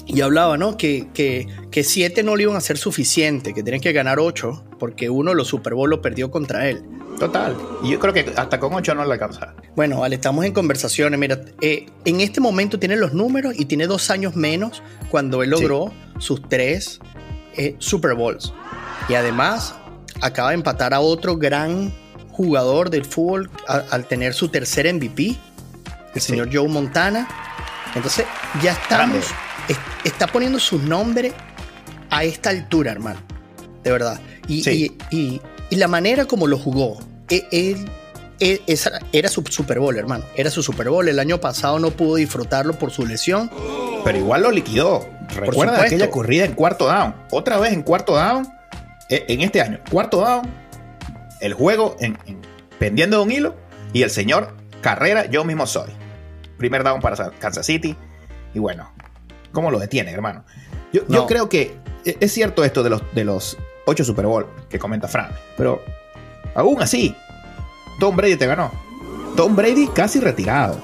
y 0.08 0.22
hablaba, 0.22 0.58
¿no? 0.58 0.78
Que, 0.78 1.08
que, 1.14 1.48
que, 1.70 1.84
siete 1.84 2.24
no 2.24 2.36
le 2.36 2.44
iban 2.44 2.56
a 2.56 2.62
ser 2.62 2.78
suficiente, 2.78 3.54
que 3.54 3.64
tienen 3.64 3.82
que 3.82 3.94
ganar 3.94 4.20
ocho, 4.20 4.64
porque 4.80 5.10
uno 5.10 5.34
los 5.34 5.48
Super 5.48 5.74
Bowl 5.74 5.90
lo 5.90 6.02
perdió 6.02 6.32
contra 6.32 6.70
él. 6.70 6.84
Total. 7.20 7.56
Y 7.84 7.92
yo 7.92 8.00
creo 8.00 8.14
que 8.14 8.34
hasta 8.36 8.60
con 8.60 8.74
ocho 8.74 8.96
no 8.96 9.06
le 9.06 9.14
alcanza. 9.14 9.54
Bueno, 9.76 10.00
vale, 10.00 10.16
estamos 10.16 10.44
en 10.44 10.54
conversaciones. 10.54 11.20
Mira, 11.20 11.40
eh, 11.62 11.86
en 12.04 12.20
este 12.20 12.42
momento 12.42 12.80
tiene 12.80 12.96
los 12.96 13.14
números 13.14 13.54
y 13.58 13.66
tiene 13.66 13.86
dos 13.86 14.10
años 14.10 14.36
menos 14.36 14.82
cuando 15.10 15.44
él 15.44 15.52
logró 15.52 15.94
sus 16.18 16.42
tres 16.50 17.00
eh, 17.58 17.76
Super 17.78 18.16
Bowls. 18.16 18.54
Y 19.08 19.14
además 19.14 19.76
acaba 20.22 20.50
de 20.50 20.56
empatar 20.56 20.94
a 20.94 21.00
otro 21.00 21.38
gran 21.38 21.94
jugador 22.32 22.90
del 22.90 23.06
fútbol 23.06 23.52
al 23.68 24.08
tener 24.08 24.34
su 24.34 24.50
tercer 24.50 24.92
MVP, 24.92 25.36
el 26.14 26.22
señor 26.22 26.50
Joe 26.52 26.68
Montana. 26.68 27.28
Entonces, 27.96 28.26
ya 28.62 28.72
estamos, 28.72 29.26
está 30.04 30.28
poniendo 30.28 30.60
su 30.60 30.80
nombre 30.80 31.34
a 32.10 32.24
esta 32.24 32.50
altura, 32.50 32.92
hermano. 32.92 33.20
De 33.84 33.92
verdad. 33.92 34.20
Y, 34.48 34.92
y, 35.12 35.42
la 35.72 35.88
manera 35.88 36.26
como 36.26 36.48
lo 36.48 36.58
jugó, 36.58 37.00
e, 37.30 37.48
él, 37.52 37.90
era 39.14 39.30
su 39.30 39.44
Super 39.50 39.80
Bowl, 39.80 39.98
hermano. 39.98 40.26
Era 40.36 40.50
su 40.50 40.62
Super 40.62 40.90
Bowl. 40.90 41.08
El 41.08 41.20
año 41.20 41.40
pasado 41.40 41.80
no 41.80 41.92
pudo 41.92 42.16
disfrutarlo 42.16 42.74
por 42.78 42.92
su 42.92 43.06
lesión. 43.06 43.50
Pero 44.04 44.18
igual 44.18 44.44
lo 44.44 44.52
liquidó. 44.52 45.08
Recuerda 45.36 45.82
aquella 45.82 46.10
corrida 46.10 46.46
en 46.46 46.54
cuarto 46.54 46.88
down. 46.88 47.16
Otra 47.32 47.58
vez 47.60 47.72
en 47.72 47.84
cuarto 47.84 48.16
down 48.16 48.48
e, 49.10 49.26
en 49.28 49.42
este 49.42 49.62
año, 49.62 49.80
cuarto 49.90 50.22
down, 50.22 50.42
el 51.40 51.54
juego 51.54 51.96
en, 52.00 52.18
pendiendo 52.80 53.18
de 53.18 53.24
un 53.24 53.32
hilo 53.32 53.56
y 53.94 54.04
el 54.04 54.10
señor 54.10 54.56
Carrera, 54.82 55.26
yo 55.26 55.44
mismo 55.44 55.68
soy. 55.68 55.92
Primer 56.62 56.84
down 56.84 57.02
para 57.02 57.32
Kansas 57.40 57.66
City. 57.66 57.98
Y 58.54 58.60
bueno, 58.60 58.92
¿cómo 59.52 59.72
lo 59.72 59.80
detiene, 59.80 60.12
hermano? 60.12 60.46
Yo, 60.94 61.26
creo 61.26 61.50
que 61.50 61.76
e, 62.06 62.18
es 62.20 62.32
cierto 62.32 62.64
esto 62.64 62.84
de 62.84 62.92
los, 62.92 63.02
de 63.16 63.24
los 63.24 63.58
8 63.86 64.04
Super 64.04 64.28
Bowl 64.28 64.46
que 64.70 64.78
comenta 64.78 65.08
Frank, 65.08 65.32
pero 65.58 65.82
aún 66.54 66.80
así, 66.80 67.16
Tom 68.00 68.16
Brady 68.16 68.36
te 68.36 68.46
ganó. 68.46 68.72
Tom 69.36 69.56
Brady 69.56 69.88
casi 69.88 70.20
retirado. 70.20 70.80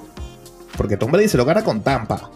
Porque 0.76 0.98
Tom 0.98 1.12
Brady 1.12 1.28
se 1.28 1.38
lo 1.38 1.46
gana 1.46 1.64
con 1.64 1.82
Tampa. 1.82 2.32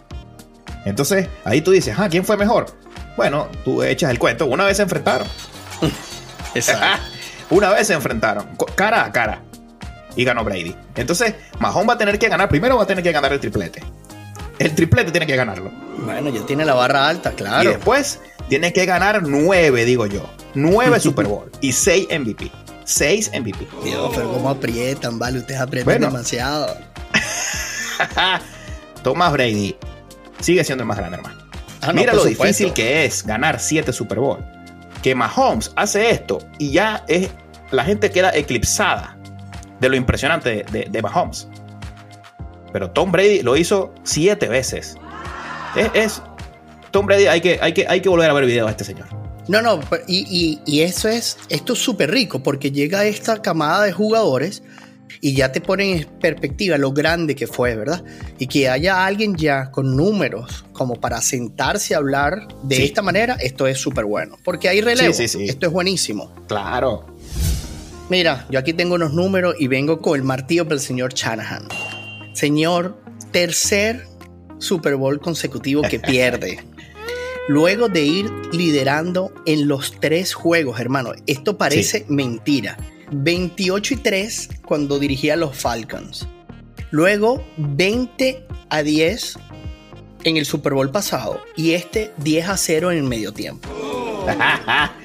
Entonces, 0.84 1.28
ahí 1.44 1.62
tú 1.62 1.72
dices, 1.72 1.96
ah, 1.98 2.08
¿quién 2.08 2.24
fue 2.24 2.36
mejor? 2.36 2.66
Bueno, 3.16 3.48
tú 3.64 3.82
echas 3.82 4.10
el 4.10 4.20
cuento. 4.20 4.46
Una 4.46 4.64
vez 4.64 4.76
se 4.76 4.84
enfrentaron. 4.84 5.26
Una 7.50 7.70
vez 7.70 7.88
se 7.88 7.94
enfrentaron, 7.94 8.46
cara 8.76 9.04
a 9.04 9.10
cara. 9.10 9.42
Y 10.16 10.24
ganó 10.24 10.44
Brady. 10.44 10.74
Entonces, 10.94 11.34
Mahomes 11.58 11.90
va 11.90 11.94
a 11.94 11.98
tener 11.98 12.18
que 12.18 12.28
ganar. 12.28 12.48
Primero 12.48 12.76
va 12.76 12.84
a 12.84 12.86
tener 12.86 13.02
que 13.02 13.12
ganar 13.12 13.32
el 13.32 13.40
triplete. 13.40 13.82
El 14.58 14.74
triplete 14.74 15.10
tiene 15.10 15.26
que 15.26 15.36
ganarlo. 15.36 15.70
Bueno, 15.98 16.30
ya 16.30 16.44
tiene 16.44 16.64
la 16.64 16.74
barra 16.74 17.08
alta, 17.08 17.32
claro. 17.32 17.68
Y 17.68 17.72
después 17.72 18.20
tiene 18.48 18.72
que 18.72 18.84
ganar 18.86 19.22
nueve, 19.22 19.84
digo 19.84 20.06
yo. 20.06 20.28
Nueve 20.54 21.00
Super 21.00 21.26
Bowl 21.26 21.50
y 21.60 21.72
seis 21.72 22.06
MVP. 22.10 22.50
Seis 22.84 23.30
MVP. 23.32 23.66
Dios, 23.84 24.10
pero 24.14 24.32
cómo 24.32 24.50
aprietan, 24.50 25.18
vale. 25.18 25.38
Ustedes 25.38 25.60
aprietan 25.60 26.00
demasiado. 26.00 26.76
Thomas 29.02 29.32
Brady 29.32 29.76
sigue 30.40 30.64
siendo 30.64 30.82
el 30.82 30.88
más 30.88 30.98
grande, 30.98 31.16
hermano. 31.16 31.42
Ah, 31.80 31.92
Mira 31.92 32.12
lo 32.12 32.24
difícil 32.24 32.72
que 32.72 33.04
es 33.04 33.26
ganar 33.26 33.58
siete 33.58 33.92
Super 33.92 34.20
Bowl 34.20 34.44
que 35.02 35.14
Mahomes 35.14 35.72
hace 35.76 36.10
esto 36.10 36.38
y 36.58 36.70
ya 36.70 37.04
es, 37.08 37.28
la 37.70 37.84
gente 37.84 38.10
queda 38.10 38.30
eclipsada 38.34 39.18
de 39.82 39.88
lo 39.88 39.96
impresionante 39.96 40.64
de, 40.70 41.02
Mahomes. 41.02 41.48
Pero 42.72 42.90
Tom 42.90 43.12
Brady 43.12 43.42
lo 43.42 43.56
hizo 43.56 43.92
siete 44.04 44.48
veces. 44.48 44.96
Es, 45.92 46.22
Tom 46.90 47.04
Brady, 47.04 47.26
hay 47.26 47.40
que, 47.40 47.58
hay, 47.60 47.74
que, 47.74 47.86
hay 47.86 48.00
que 48.00 48.08
volver 48.08 48.30
a 48.30 48.32
ver 48.32 48.46
video 48.46 48.68
a 48.68 48.70
este 48.70 48.84
señor. 48.84 49.06
No, 49.48 49.60
no, 49.60 49.80
y, 50.06 50.60
y 50.64 50.80
eso 50.80 51.08
es, 51.08 51.36
esto 51.48 51.72
es 51.72 51.80
súper 51.80 52.12
rico 52.12 52.42
porque 52.44 52.70
llega 52.70 53.04
esta 53.04 53.42
camada 53.42 53.82
de 53.82 53.92
jugadores 53.92 54.62
y 55.20 55.34
ya 55.34 55.52
te 55.52 55.60
ponen 55.60 55.98
en 55.98 56.04
perspectiva 56.20 56.78
lo 56.78 56.92
grande 56.92 57.34
que 57.34 57.46
fue, 57.46 57.74
¿verdad? 57.76 58.04
Y 58.38 58.46
que 58.46 58.68
haya 58.68 59.04
alguien 59.04 59.36
ya 59.36 59.70
con 59.70 59.96
números 59.96 60.64
como 60.72 60.94
para 60.96 61.20
sentarse 61.20 61.94
a 61.94 61.98
hablar 61.98 62.48
de 62.62 62.84
esta 62.84 63.02
manera, 63.02 63.36
esto 63.40 63.66
es 63.66 63.78
súper 63.78 64.04
bueno, 64.04 64.36
porque 64.44 64.68
hay 64.68 64.80
relevo, 64.80 65.12
sí, 65.12 65.24
esto 65.24 65.66
es 65.66 65.72
buenísimo. 65.72 66.32
Claro. 66.48 67.06
Mira, 68.12 68.46
yo 68.50 68.58
aquí 68.58 68.74
tengo 68.74 68.96
unos 68.96 69.14
números 69.14 69.54
y 69.58 69.68
vengo 69.68 70.02
con 70.02 70.20
el 70.20 70.22
martillo 70.22 70.64
del 70.64 70.80
señor 70.80 71.14
Shanahan. 71.14 71.66
Señor, 72.34 73.02
tercer 73.30 74.06
Super 74.58 74.96
Bowl 74.96 75.18
consecutivo 75.18 75.80
que 75.80 75.98
pierde. 75.98 76.62
Luego 77.48 77.88
de 77.88 78.04
ir 78.04 78.30
liderando 78.52 79.32
en 79.46 79.66
los 79.66 79.98
tres 79.98 80.34
juegos, 80.34 80.78
hermano, 80.78 81.12
esto 81.26 81.56
parece 81.56 82.04
mentira. 82.06 82.76
28 83.12 83.94
y 83.94 83.96
3 83.96 84.48
cuando 84.66 84.98
dirigía 84.98 85.32
a 85.32 85.38
los 85.38 85.56
Falcons. 85.56 86.28
Luego 86.90 87.42
20 87.56 88.46
a 88.68 88.82
10 88.82 89.38
en 90.24 90.36
el 90.36 90.44
Super 90.44 90.74
Bowl 90.74 90.90
pasado 90.90 91.40
y 91.56 91.72
este 91.72 92.12
10 92.18 92.48
a 92.50 92.56
0 92.58 92.92
en 92.92 92.98
el 92.98 93.04
medio 93.04 93.32
tiempo. 93.32 93.70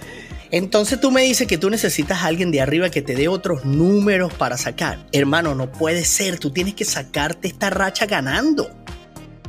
Entonces 0.52 1.00
tú 1.00 1.12
me 1.12 1.22
dices 1.22 1.48
que 1.48 1.58
tú 1.58 1.70
necesitas 1.70 2.24
a 2.24 2.28
alguien 2.28 2.52
de 2.52 2.62
arriba 2.62 2.90
que 2.90 3.02
te 3.02 3.16
dé 3.16 3.28
otros 3.28 3.66
números 3.66 4.34
para 4.34 4.58
sacar. 4.58 5.00
Hermano, 5.12 5.56
no 5.56 5.72
puede 5.72 6.06
ser. 6.06 6.40
Tú 6.40 6.52
tienes 6.52 6.74
que 6.74 6.86
sacarte 6.86 7.48
esta 7.48 7.70
racha 7.70 8.06
ganando. 8.06 8.70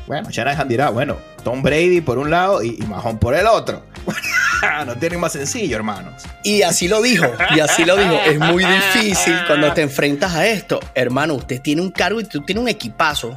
Bueno, 0.06 0.30
Shanahan 0.30 0.68
dirá, 0.68 0.90
bueno, 0.90 1.18
Tom 1.44 1.62
Brady 1.62 2.00
por 2.00 2.18
un 2.18 2.30
lado 2.30 2.62
y, 2.62 2.78
y 2.80 2.86
Mahon 2.86 3.18
por 3.18 3.34
el 3.34 3.46
otro. 3.46 3.82
no 4.86 4.96
tiene 4.96 5.18
más 5.18 5.32
sencillo, 5.32 5.76
hermanos. 5.76 6.22
Y 6.42 6.62
así 6.62 6.88
lo 6.88 7.02
dijo, 7.02 7.26
y 7.54 7.60
así 7.60 7.84
lo 7.84 7.96
dijo. 7.96 8.14
Es 8.26 8.38
muy 8.38 8.64
difícil 8.64 9.34
cuando 9.46 9.72
te 9.72 9.82
enfrentas 9.82 10.34
a 10.34 10.46
esto. 10.46 10.80
Hermano, 10.94 11.34
usted 11.34 11.60
tiene 11.60 11.82
un 11.82 11.90
cargo 11.90 12.20
y 12.20 12.24
tú 12.24 12.40
tienes 12.40 12.62
un 12.62 12.68
equipazo. 12.68 13.36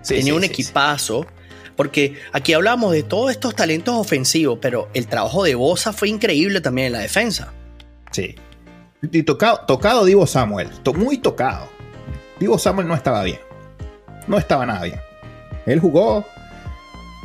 Sí, 0.00 0.16
Tenía 0.16 0.34
un 0.34 0.44
equipazo. 0.44 1.26
Porque 1.76 2.18
aquí 2.32 2.52
hablamos 2.52 2.92
de 2.92 3.02
todos 3.02 3.30
estos 3.30 3.54
talentos 3.54 3.94
ofensivos, 3.94 4.58
pero 4.60 4.88
el 4.94 5.06
trabajo 5.06 5.44
de 5.44 5.54
Bosa 5.54 5.92
fue 5.92 6.08
increíble 6.08 6.60
también 6.60 6.88
en 6.88 6.92
la 6.94 6.98
defensa. 7.00 7.52
Sí. 8.10 8.34
Y 9.02 9.22
tocado, 9.24 9.60
tocado 9.66 10.04
Divo 10.04 10.26
Samuel. 10.26 10.68
muy 10.94 11.18
tocado. 11.18 11.68
Divo 12.38 12.58
Samuel 12.58 12.86
no 12.86 12.94
estaba 12.94 13.22
bien. 13.24 13.40
No 14.26 14.38
estaba 14.38 14.64
nada 14.66 14.84
bien. 14.84 15.00
Él 15.66 15.80
jugó, 15.80 16.24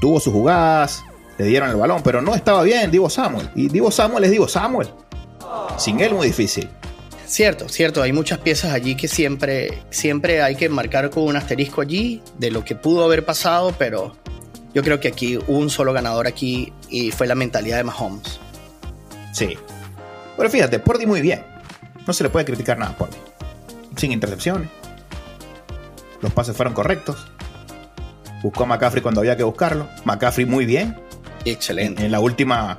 tuvo 0.02 0.20
sus 0.20 0.34
jugadas, 0.34 1.04
le 1.38 1.46
dieron 1.46 1.70
el 1.70 1.76
balón, 1.76 2.02
pero 2.04 2.22
no 2.22 2.34
estaba 2.36 2.64
bien 2.64 2.90
Divo 2.90 3.10
Samuel. 3.10 3.50
Y 3.56 3.68
Divo 3.70 3.92
Samuel 3.92 4.24
es 4.24 4.32
Divo 4.32 4.48
Samuel. 4.48 4.88
Sin 5.78 6.00
él 6.00 6.14
muy 6.14 6.28
difícil. 6.28 6.68
Cierto, 7.28 7.68
cierto, 7.68 8.02
hay 8.02 8.14
muchas 8.14 8.40
piezas 8.40 8.72
allí 8.72 8.96
que 8.96 9.10
siempre, 9.10 9.84
siempre 9.90 10.42
hay 10.42 10.56
que 10.56 10.70
marcar 10.70 11.10
con 11.10 11.24
un 11.24 11.36
asterisco 11.36 11.82
allí 11.82 12.22
de 12.38 12.52
lo 12.52 12.64
que 12.64 12.74
pudo 12.74 13.04
haber 13.04 13.26
pasado, 13.26 13.74
pero 13.78 14.16
yo 14.78 14.84
creo 14.84 15.00
que 15.00 15.08
aquí 15.08 15.38
hubo 15.38 15.58
un 15.58 15.72
solo 15.72 15.92
ganador 15.92 16.28
aquí 16.28 16.72
y 16.88 17.10
fue 17.10 17.26
la 17.26 17.34
mentalidad 17.34 17.78
de 17.78 17.84
Mahomes. 17.84 18.40
Sí. 19.34 19.58
Pero 20.38 20.52
fíjate, 20.52 20.78
Pordy 20.78 21.08
muy 21.08 21.20
bien. 21.20 21.44
No 22.06 22.14
se 22.14 22.24
le 22.24 22.30
puede 22.30 22.46
criticar 22.46 22.78
nada 22.78 22.92
a 22.92 22.96
Pordy. 22.96 23.18
Sin 23.96 24.12
intercepciones. 24.12 24.70
Los 26.22 26.32
pases 26.32 26.56
fueron 26.56 26.76
correctos. 26.76 27.26
Buscó 28.44 28.66
a 28.66 28.68
McCaffrey 28.68 29.02
cuando 29.02 29.22
había 29.22 29.36
que 29.36 29.42
buscarlo. 29.42 29.90
McCaffrey 30.06 30.46
muy 30.46 30.68
bien. 30.68 30.96
Excelente. 31.44 32.06
En, 32.06 32.12
la 32.12 32.20
última, 32.20 32.78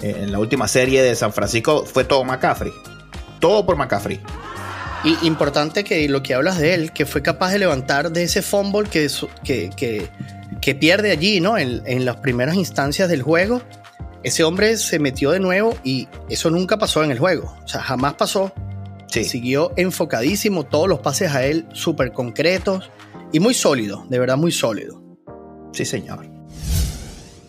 en 0.00 0.32
la 0.32 0.38
última 0.38 0.66
serie 0.68 1.02
de 1.02 1.14
San 1.16 1.34
Francisco 1.34 1.84
fue 1.84 2.04
todo 2.04 2.24
McCaffrey. 2.24 2.72
Todo 3.40 3.66
por 3.66 3.76
McCaffrey. 3.76 4.22
Y 5.04 5.26
importante 5.26 5.84
que 5.84 6.08
lo 6.08 6.22
que 6.22 6.32
hablas 6.32 6.56
de 6.56 6.72
él, 6.72 6.92
que 6.92 7.04
fue 7.04 7.20
capaz 7.20 7.52
de 7.52 7.58
levantar 7.58 8.10
de 8.10 8.22
ese 8.22 8.40
fumble 8.40 8.88
que, 8.88 9.06
que, 9.44 9.68
que, 9.76 10.08
pierde 10.74 11.10
allí, 11.10 11.40
¿no? 11.40 11.56
En, 11.58 11.82
en, 11.86 12.04
las 12.04 12.16
primeras 12.16 12.56
instancias 12.56 13.08
del 13.08 13.22
juego. 13.22 13.62
Ese 14.22 14.44
hombre 14.44 14.76
se 14.76 14.98
metió 14.98 15.30
de 15.30 15.40
nuevo 15.40 15.76
y 15.84 16.08
eso 16.28 16.50
nunca 16.50 16.78
pasó 16.78 17.04
en 17.04 17.10
el 17.10 17.18
juego. 17.18 17.56
O 17.64 17.68
sea, 17.68 17.80
jamás 17.82 18.14
pasó 18.14 18.52
Sí. 19.08 19.24
Siguió 19.24 19.72
enfocadísimo, 19.76 20.64
todos 20.64 20.88
los 20.88 21.00
pases 21.00 21.32
a 21.32 21.44
él 21.44 21.66
súper 21.72 22.12
concretos 22.12 22.90
y 23.32 23.40
muy 23.40 23.54
sólido, 23.54 24.04
de 24.08 24.18
verdad 24.18 24.36
muy 24.36 24.52
sólido. 24.52 25.02
Sí, 25.72 25.84
señor. 25.84 26.28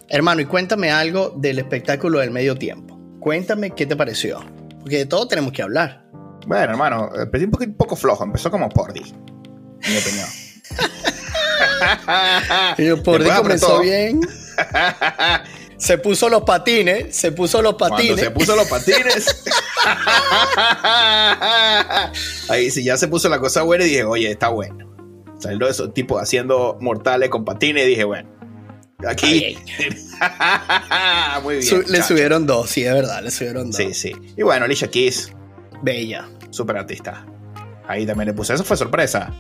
Hermano, 0.09 0.41
y 0.41 0.45
cuéntame 0.45 0.91
algo 0.91 1.33
del 1.37 1.59
espectáculo 1.59 2.19
del 2.19 2.31
medio 2.31 2.55
tiempo. 2.55 2.99
Cuéntame 3.19 3.71
qué 3.71 3.85
te 3.85 3.95
pareció. 3.95 4.39
Porque 4.79 4.97
de 4.97 5.05
todo 5.05 5.27
tenemos 5.27 5.51
que 5.51 5.61
hablar. 5.61 6.05
Bueno, 6.45 6.71
hermano, 6.71 7.09
empecé 7.15 7.45
un 7.45 7.51
poco, 7.51 7.65
un 7.65 7.73
poco 7.73 7.95
flojo. 7.95 8.23
Empezó 8.23 8.49
como 8.49 8.69
Pordy, 8.69 9.01
en 9.01 9.91
mi 9.91 9.97
opinión. 9.97 10.27
Pero 12.77 13.01
por 13.03 13.19
Después 13.23 13.39
comenzó 13.39 13.75
apretó. 13.77 13.81
bien. 13.81 14.21
Se 15.77 15.97
puso 15.99 16.27
los 16.29 16.41
patines, 16.41 17.15
se 17.15 17.31
puso 17.31 17.61
los 17.61 17.75
Cuando 17.75 17.97
patines. 17.97 18.19
se 18.19 18.31
puso 18.31 18.55
los 18.55 18.67
patines. 18.67 19.43
Ahí 22.49 22.71
sí, 22.71 22.83
ya 22.83 22.97
se 22.97 23.07
puso 23.07 23.29
la 23.29 23.39
cosa 23.39 23.61
buena 23.63 23.83
y 23.85 23.89
dije, 23.89 24.03
oye, 24.03 24.31
está 24.31 24.49
bueno. 24.49 24.85
Salió 25.39 25.65
de 25.67 25.71
esos 25.71 25.93
tipos 25.93 26.21
haciendo 26.21 26.77
mortales 26.81 27.29
con 27.29 27.45
patines 27.45 27.85
y 27.85 27.89
dije, 27.89 28.03
bueno, 28.05 28.27
aquí. 29.07 29.57
Muy 31.43 31.57
bien. 31.57 31.63
Su- 31.67 31.81
le 31.81 31.99
chacho. 31.99 32.07
subieron 32.07 32.47
dos, 32.47 32.69
sí, 32.71 32.83
es 32.83 32.93
verdad, 32.93 33.21
le 33.21 33.29
subieron 33.29 33.67
dos. 33.69 33.75
Sí, 33.77 33.93
sí. 33.93 34.13
Y 34.35 34.41
bueno, 34.41 34.65
Alicia 34.65 34.89
Keys, 34.89 35.31
Bella. 35.83 36.27
super 36.49 36.77
artista. 36.77 37.23
Ahí 37.87 38.05
también 38.05 38.29
le 38.29 38.33
puse. 38.33 38.53
Eso 38.55 38.63
fue 38.63 38.75
sorpresa. 38.75 39.31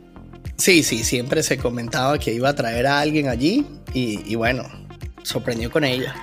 Sí, 0.57 0.83
sí, 0.83 1.03
siempre 1.03 1.43
se 1.43 1.57
comentaba 1.57 2.17
que 2.17 2.33
iba 2.33 2.49
a 2.49 2.55
traer 2.55 2.87
a 2.87 2.99
alguien 2.99 3.29
allí 3.29 3.65
y, 3.93 4.21
y 4.31 4.35
bueno, 4.35 4.63
sorprendió 5.23 5.71
con 5.71 5.83
ella. 5.83 6.15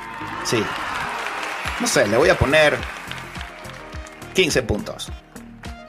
Sí. 0.44 0.62
No 1.80 1.86
sé, 1.86 2.06
le 2.08 2.16
voy 2.16 2.28
a 2.28 2.38
poner 2.38 2.76
15 4.34 4.62
puntos. 4.62 5.10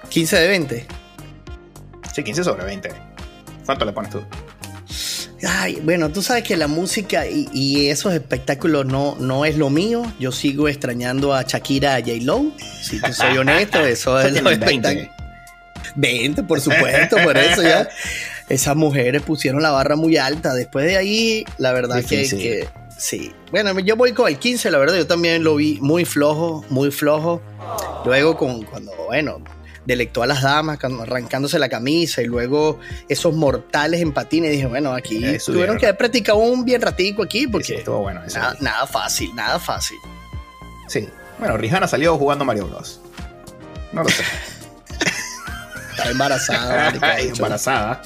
15 0.10 0.40
de 0.40 0.48
20. 0.48 0.88
Sí, 2.14 2.24
15 2.24 2.44
sobre 2.44 2.66
20. 2.66 2.90
¿Cuánto 3.66 3.86
le 3.86 3.92
pones 3.92 4.12
tú? 4.12 4.24
Ay, 5.48 5.80
bueno, 5.84 6.10
tú 6.10 6.22
sabes 6.22 6.44
que 6.44 6.56
la 6.56 6.68
música 6.68 7.28
y, 7.28 7.50
y 7.52 7.90
esos 7.90 8.14
espectáculos 8.14 8.86
no, 8.86 9.16
no 9.20 9.46
es 9.46 9.58
lo 9.58 9.70
mío. 9.70 10.04
Yo 10.20 10.32
sigo 10.32 10.68
extrañando 10.68 11.34
a 11.34 11.44
Shakira, 11.44 11.96
a 11.96 12.00
J-Lo. 12.00 12.52
Si 12.82 13.02
te 13.02 13.12
soy 13.12 13.38
honesto, 13.40 13.86
eso 13.86 14.20
es 14.20 14.34
20. 14.42 14.66
espectáculos. 14.66 15.10
20, 15.96 16.44
por 16.44 16.62
supuesto, 16.62 17.18
por 17.24 17.38
eso 17.38 17.62
ya. 17.62 17.88
Esas 18.50 18.76
mujeres 18.76 19.22
pusieron 19.24 19.62
la 19.62 19.72
barra 19.72 19.96
muy 19.96 20.18
alta. 20.18 20.54
Después 20.54 20.86
de 20.86 20.98
ahí, 20.98 21.46
la 21.58 21.72
verdad 21.74 22.04
que, 22.04 22.28
que 22.30 22.68
sí. 22.98 23.34
Bueno, 23.52 23.80
yo 23.80 23.96
voy 23.96 24.12
con 24.14 24.28
el 24.28 24.38
15, 24.38 24.70
la 24.72 24.78
verdad, 24.78 24.96
yo 24.98 25.08
también 25.08 25.44
lo 25.44 25.56
vi 25.56 25.80
muy 25.82 26.06
flojo, 26.06 26.64
muy 26.70 26.92
flojo. 26.92 27.42
Luego, 28.06 28.38
con, 28.38 28.62
cuando, 28.64 28.92
bueno, 29.08 29.42
delectó 29.86 30.22
a 30.22 30.28
las 30.28 30.42
damas, 30.44 30.78
cuando- 30.80 31.02
arrancándose 31.04 31.58
la 31.58 31.70
camisa 31.70 32.22
y 32.22 32.26
luego 32.26 32.80
esos 33.10 33.34
mortales 33.34 34.02
en 34.02 34.12
patines. 34.14 34.52
Dije, 34.52 34.68
bueno, 34.68 34.94
aquí 34.94 35.26
Eh, 35.26 35.40
tuvieron 35.44 35.78
que 35.78 35.88
haber 35.88 35.98
practicado 35.98 36.38
un 36.38 36.64
bien 36.66 36.82
ratico 36.82 37.24
aquí 37.24 37.48
porque 37.48 37.66
sí, 37.68 37.74
estuvo 37.76 38.00
bueno. 38.00 38.22
nada, 38.34 38.56
nada 38.62 38.86
fácil, 38.86 39.34
nada 39.36 39.60
fácil. 39.60 39.98
Sí. 40.88 41.10
Bueno, 41.40 41.58
Rihanna 41.58 41.88
salió 41.88 42.16
jugando 42.18 42.46
Mario 42.46 42.68
Bros. 42.68 43.02
No 43.92 44.04
lo 44.04 44.10
sé. 44.10 44.24
Estaba 45.92 46.12
embarazada. 46.12 46.90
hecho. 47.20 47.30
embarazada. 47.36 48.02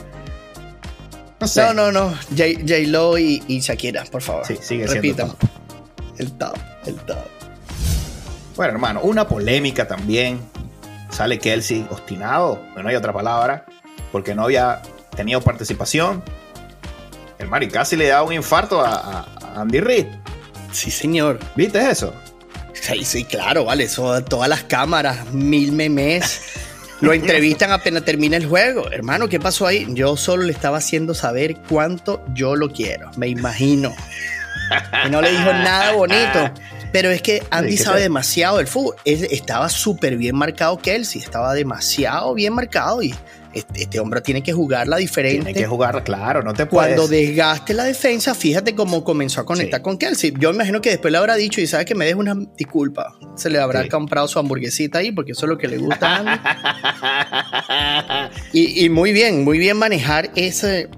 No 1.39 1.47
sé. 1.47 1.61
No, 1.61 1.73
no, 1.73 1.91
no. 1.91 2.09
J- 2.35 2.59
J-Lo 2.67 3.17
y, 3.17 3.43
y 3.47 3.59
Shakira, 3.59 4.03
por 4.05 4.21
favor. 4.21 4.45
Sí, 4.45 4.55
sigue 4.61 4.87
siendo 4.87 4.93
Repitan. 5.27 5.35
El 6.17 6.31
top, 6.33 6.55
el 6.85 6.95
top. 6.95 7.17
Bueno, 8.55 8.73
hermano, 8.73 9.01
una 9.03 9.27
polémica 9.27 9.87
también. 9.87 10.39
Sale 11.11 11.39
Kelsey 11.39 11.87
obstinado, 11.89 12.61
no 12.77 12.87
hay 12.87 12.95
otra 12.95 13.11
palabra, 13.11 13.65
porque 14.11 14.35
no 14.35 14.43
había 14.43 14.81
tenido 15.15 15.41
participación. 15.41 16.21
El 17.39 17.47
Mari 17.47 17.67
casi 17.69 17.95
le 17.95 18.07
da 18.07 18.21
un 18.21 18.31
infarto 18.33 18.81
a 18.81 19.25
Andy 19.55 19.79
Reid. 19.79 20.05
Sí, 20.71 20.91
señor. 20.91 21.39
¿Viste 21.55 21.89
eso? 21.89 22.13
Sí, 22.73 23.03
sí, 23.03 23.23
claro, 23.25 23.65
vale. 23.65 23.85
Eso, 23.85 24.23
todas 24.23 24.47
las 24.49 24.63
cámaras, 24.63 25.31
mil 25.33 25.71
memes. 25.71 26.41
Lo 27.01 27.13
entrevistan 27.13 27.71
apenas 27.71 28.03
termina 28.03 28.35
el 28.37 28.45
juego. 28.45 28.91
Hermano, 28.91 29.27
¿qué 29.29 29.39
pasó 29.39 29.65
ahí? 29.67 29.87
Yo 29.89 30.17
solo 30.17 30.43
le 30.43 30.51
estaba 30.51 30.77
haciendo 30.77 31.13
saber 31.13 31.55
cuánto 31.69 32.23
yo 32.33 32.55
lo 32.55 32.71
quiero. 32.71 33.09
Me 33.15 33.27
imagino. 33.27 33.93
Y 35.05 35.09
no 35.09 35.21
le 35.21 35.31
dijo 35.31 35.45
nada 35.45 35.93
bonito. 35.93 36.51
Pero 36.91 37.09
es 37.09 37.21
que 37.21 37.43
Andy 37.51 37.71
Sí, 37.73 37.77
¿qué 37.77 37.83
sabe 37.83 38.01
demasiado 38.01 38.57
del 38.57 38.67
fútbol. 38.67 38.95
Es- 39.05 39.21
estaba 39.31 39.69
súper 39.69 40.17
bien 40.17 40.35
marcado 40.35 40.77
Kelsey. 40.79 41.21
Estaba 41.21 41.53
demasiado 41.53 42.33
bien 42.33 42.53
marcado. 42.53 43.01
Y 43.01 43.13
este, 43.53 43.81
este 43.83 43.99
hombre 43.99 44.21
tiene 44.21 44.41
que 44.43 44.53
jugarla 44.53 44.97
diferente. 44.97 45.45
Tiene 45.45 45.53
que 45.59 45.65
jugar, 45.67 46.03
claro, 46.03 46.43
no 46.43 46.53
te 46.53 46.65
puedes. 46.65 46.95
Cuando 46.95 47.07
desgaste 47.07 47.73
la 47.73 47.83
defensa, 47.83 48.33
fíjate 48.35 48.75
cómo 48.75 49.03
comenzó 49.03 49.41
a 49.41 49.45
conectar 49.45 49.79
Sí. 49.79 49.83
con 49.83 49.97
Kelsey. 49.97 50.33
Yo 50.39 50.51
imagino 50.51 50.81
que 50.81 50.89
después 50.91 51.11
le 51.11 51.17
habrá 51.17 51.35
dicho, 51.35 51.59
y 51.61 51.67
sabes 51.67 51.85
que 51.85 51.95
me 51.95 52.05
deje 52.05 52.15
una 52.15 52.35
disculpa. 52.57 53.15
Se 53.35 53.49
le 53.49 53.59
habrá 53.59 53.83
Sí. 53.83 53.89
comprado 53.89 54.27
su 54.27 54.39
hamburguesita 54.39 54.99
ahí, 54.99 55.11
porque 55.11 55.31
eso 55.31 55.45
es 55.45 55.49
lo 55.49 55.57
que 55.57 55.67
le 55.67 55.77
gusta 55.77 56.39
y 58.53 58.89
muy 58.89 59.13
bien, 59.13 59.43
muy 59.43 59.57
bien 59.57 59.77
manejar 59.77 60.29
ese. 60.35 60.89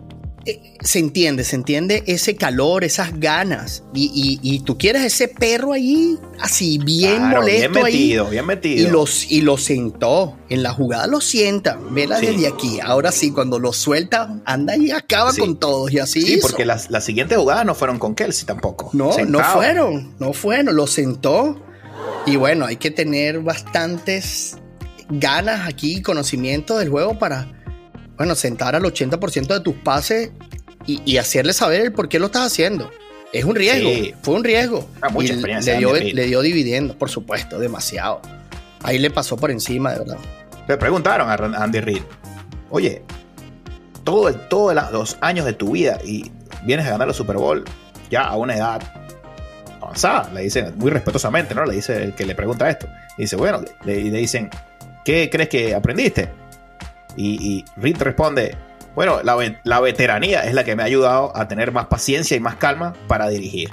Eh, 0.46 0.60
Se 0.82 0.98
entiende, 1.00 1.44
se 1.44 1.56
entiende 1.56 2.04
ese 2.08 2.36
calor, 2.36 2.84
esas 2.84 3.20
ganas. 3.20 3.84
Y, 3.94 4.12
y- 4.14 4.40
y 4.56 4.60
tú 4.62 4.78
quieres 4.78 5.04
ese 5.04 5.28
perro 5.28 5.74
ahí, 5.74 6.18
así 6.40 6.80
bien 6.80 7.18
Claro, 7.18 7.42
molesto 7.42 7.72
bien 7.74 7.86
ahí. 7.86 7.94
metido, 7.94 8.30
bien 8.30 8.46
metido. 8.48 8.88
Y, 8.88 8.92
los, 8.92 9.32
y 9.32 9.42
lo 9.42 9.58
sentó. 9.58 10.38
En 10.50 10.64
la 10.64 10.74
jugada 10.74 11.06
lo 11.08 11.22
sienta. 11.22 11.78
Vela 11.92 12.18
Sí. 12.20 12.26
desde 12.26 12.48
aquí. 12.48 12.80
Ahora 12.84 13.12
sí, 13.12 13.32
cuando 13.32 13.60
lo 13.60 13.74
suelta, 13.74 14.42
anda 14.46 14.76
y 14.76 14.90
acaba 14.92 15.32
Sí. 15.32 15.40
con 15.42 15.58
todos. 15.60 15.92
Y 15.94 16.00
así 16.00 16.22
Sí, 16.22 16.34
hizo. 16.34 16.48
porque 16.48 16.66
las, 16.66 16.90
las 16.90 17.04
siguientes 17.06 17.38
jugadas 17.38 17.66
no 17.66 17.76
fueron 17.76 18.00
con 18.00 18.16
Kelsey 18.16 18.46
tampoco. 18.46 18.90
No, 18.94 19.16
no 19.28 19.40
fueron. 19.44 20.16
No 20.20 20.34
fueron. 20.34 20.76
Lo 20.76 20.88
sentó. 20.88 21.62
Y 22.26 22.36
bueno, 22.38 22.66
hay 22.66 22.78
que 22.78 22.90
tener 22.92 23.40
bastantes 23.42 24.58
ganas 25.10 25.68
aquí 25.68 25.98
y 25.98 26.02
conocimiento 26.02 26.78
del 26.78 26.90
juego 26.90 27.20
para, 27.20 27.61
bueno, 28.22 28.36
sentar 28.36 28.76
al 28.76 28.84
80% 28.84 29.48
de 29.48 29.60
tus 29.62 29.76
pases 29.76 30.32
y, 30.86 31.02
y 31.06 31.18
hacerle 31.18 31.54
saber 31.54 31.82
el 31.82 31.92
por 31.92 32.08
qué 32.10 32.20
lo 32.20 32.28
estás 32.28 32.46
haciendo. 32.48 32.90
Es 33.34 33.46
un 33.46 33.56
riesgo, 33.56 33.90
Sí. 33.90 34.14
fue 34.22 34.36
un 34.36 34.44
riesgo. 34.44 34.88
Ah, 35.02 35.10
mucha 35.10 35.30
Y 35.30 35.32
experiencia 35.36 35.74
le 35.74 35.80
dio, 35.80 35.94
le 35.94 36.26
dio 36.26 36.42
dividendo, 36.42 36.98
por 36.98 37.10
supuesto, 37.10 37.58
demasiado. 37.60 38.22
Ahí 38.84 39.00
le 39.00 39.10
pasó 39.10 39.38
por 39.38 39.52
encima, 39.52 39.92
de 39.94 40.00
verdad. 40.00 40.18
Le 40.68 40.78
preguntaron 40.78 41.30
a 41.56 41.64
Andy 41.64 41.80
Reid, 41.80 42.02
oye, 42.70 43.02
todo 44.04 44.34
todos 44.34 44.74
la- 44.76 44.92
los 44.92 45.18
años 45.22 45.46
de 45.46 45.54
tu 45.54 45.72
vida 45.72 46.00
y 46.04 46.32
vienes 46.64 46.86
a 46.88 46.92
ganar 46.92 47.08
el 47.08 47.14
Super 47.14 47.38
Bowl 47.38 47.64
ya 48.10 48.24
a 48.24 48.36
una 48.36 48.56
edad 48.56 48.82
avanzada, 49.82 50.30
le 50.34 50.42
dicen 50.42 50.74
muy 50.78 50.92
respetuosamente, 50.92 51.56
¿no? 51.56 51.66
Le 51.66 51.76
dice 51.76 52.04
el 52.04 52.14
que 52.16 52.26
le 52.26 52.36
pregunta 52.36 52.70
esto. 52.70 52.88
Y 53.18 53.24
dice, 53.24 53.36
bueno, 53.36 53.62
le, 53.86 54.04
le 54.04 54.18
dicen, 54.20 54.50
¿qué 55.06 55.30
crees 55.32 55.50
que 55.50 55.74
aprendiste? 55.76 56.30
Y, 57.18 57.66
y 57.86 57.94
responde, 57.94 58.58
bueno, 58.96 59.22
la, 59.24 59.36
ve- 59.36 59.58
la 59.64 59.80
veteranía 59.80 60.44
es 60.46 60.54
la 60.54 60.64
que 60.64 60.76
me 60.76 60.84
ha 60.84 60.86
ayudado 60.86 61.36
a 61.36 61.48
tener 61.48 61.72
más 61.72 61.88
paciencia 61.88 62.36
y 62.38 62.40
más 62.40 62.56
calma 62.56 62.94
para 63.08 63.28
dirigir. 63.30 63.72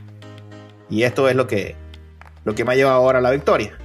Y 0.91 1.03
esto 1.03 1.29
es 1.29 1.37
lo 1.37 1.47
que, 1.47 1.77
lo 2.45 2.55
que 2.55 2.65
me 2.65 2.73
ha 2.73 2.77
llevado 2.77 2.97
ahora 2.97 3.19
a 3.19 3.23
la 3.23 3.31
victoria. 3.31 3.77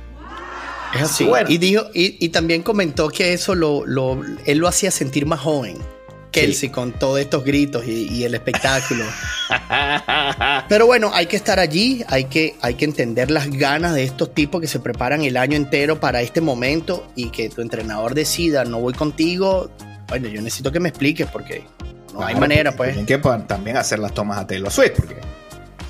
Es 0.96 1.02
así. 1.02 1.26
Bueno. 1.26 1.50
Y, 1.50 1.58
dijo, 1.58 1.84
y, 1.94 2.24
y 2.24 2.30
también 2.30 2.62
comentó 2.62 3.10
que 3.10 3.34
eso 3.34 3.56
lo, 3.56 3.86
lo- 3.86 4.22
él 4.46 4.58
lo 4.60 4.68
hacía 4.68 4.92
sentir 4.92 5.26
más 5.26 5.40
joven. 5.40 5.78
Kelsey 6.34 6.70
con 6.70 6.92
todos 6.92 7.20
estos 7.20 7.46
gritos 7.46 7.86
y, 7.86 8.10
y 8.12 8.24
el 8.26 8.34
espectáculo. 8.34 9.06
Pero 10.68 10.86
bueno, 10.86 11.12
hay 11.14 11.28
que 11.28 11.38
estar 11.38 11.60
allí, 11.60 12.04
hay 12.10 12.26
que, 12.26 12.58
hay 12.62 12.74
que 12.74 12.86
entender 12.86 13.32
las 13.32 13.50
ganas 13.50 13.94
de 13.94 14.04
estos 14.04 14.34
tipos 14.34 14.60
que 14.60 14.68
se 14.68 14.80
preparan 14.80 15.24
el 15.24 15.38
año 15.38 15.56
entero 15.56 16.00
para 16.00 16.22
este 16.22 16.42
momento 16.42 17.08
y 17.16 17.30
que 17.30 17.50
tu 17.50 17.62
entrenador 17.62 18.16
decida, 18.16 18.66
no 18.66 18.80
voy 18.80 18.94
contigo. 18.94 19.72
Bueno, 20.08 20.28
yo 20.28 20.42
necesito 20.42 20.72
que 20.72 20.80
me 20.80 20.90
expliques 20.90 21.28
porque 21.28 21.66
no 22.14 22.26
hay 22.26 22.36
manera, 22.36 22.76
pues. 22.76 22.94
Tienen 22.94 23.06
que 23.06 23.18
también 23.48 23.78
hacer 23.78 24.00
las 24.00 24.14
tomas 24.14 24.40
a 24.40 24.48
Taylor 24.48 24.72
Swift, 24.72 24.94
porque 24.98 25.16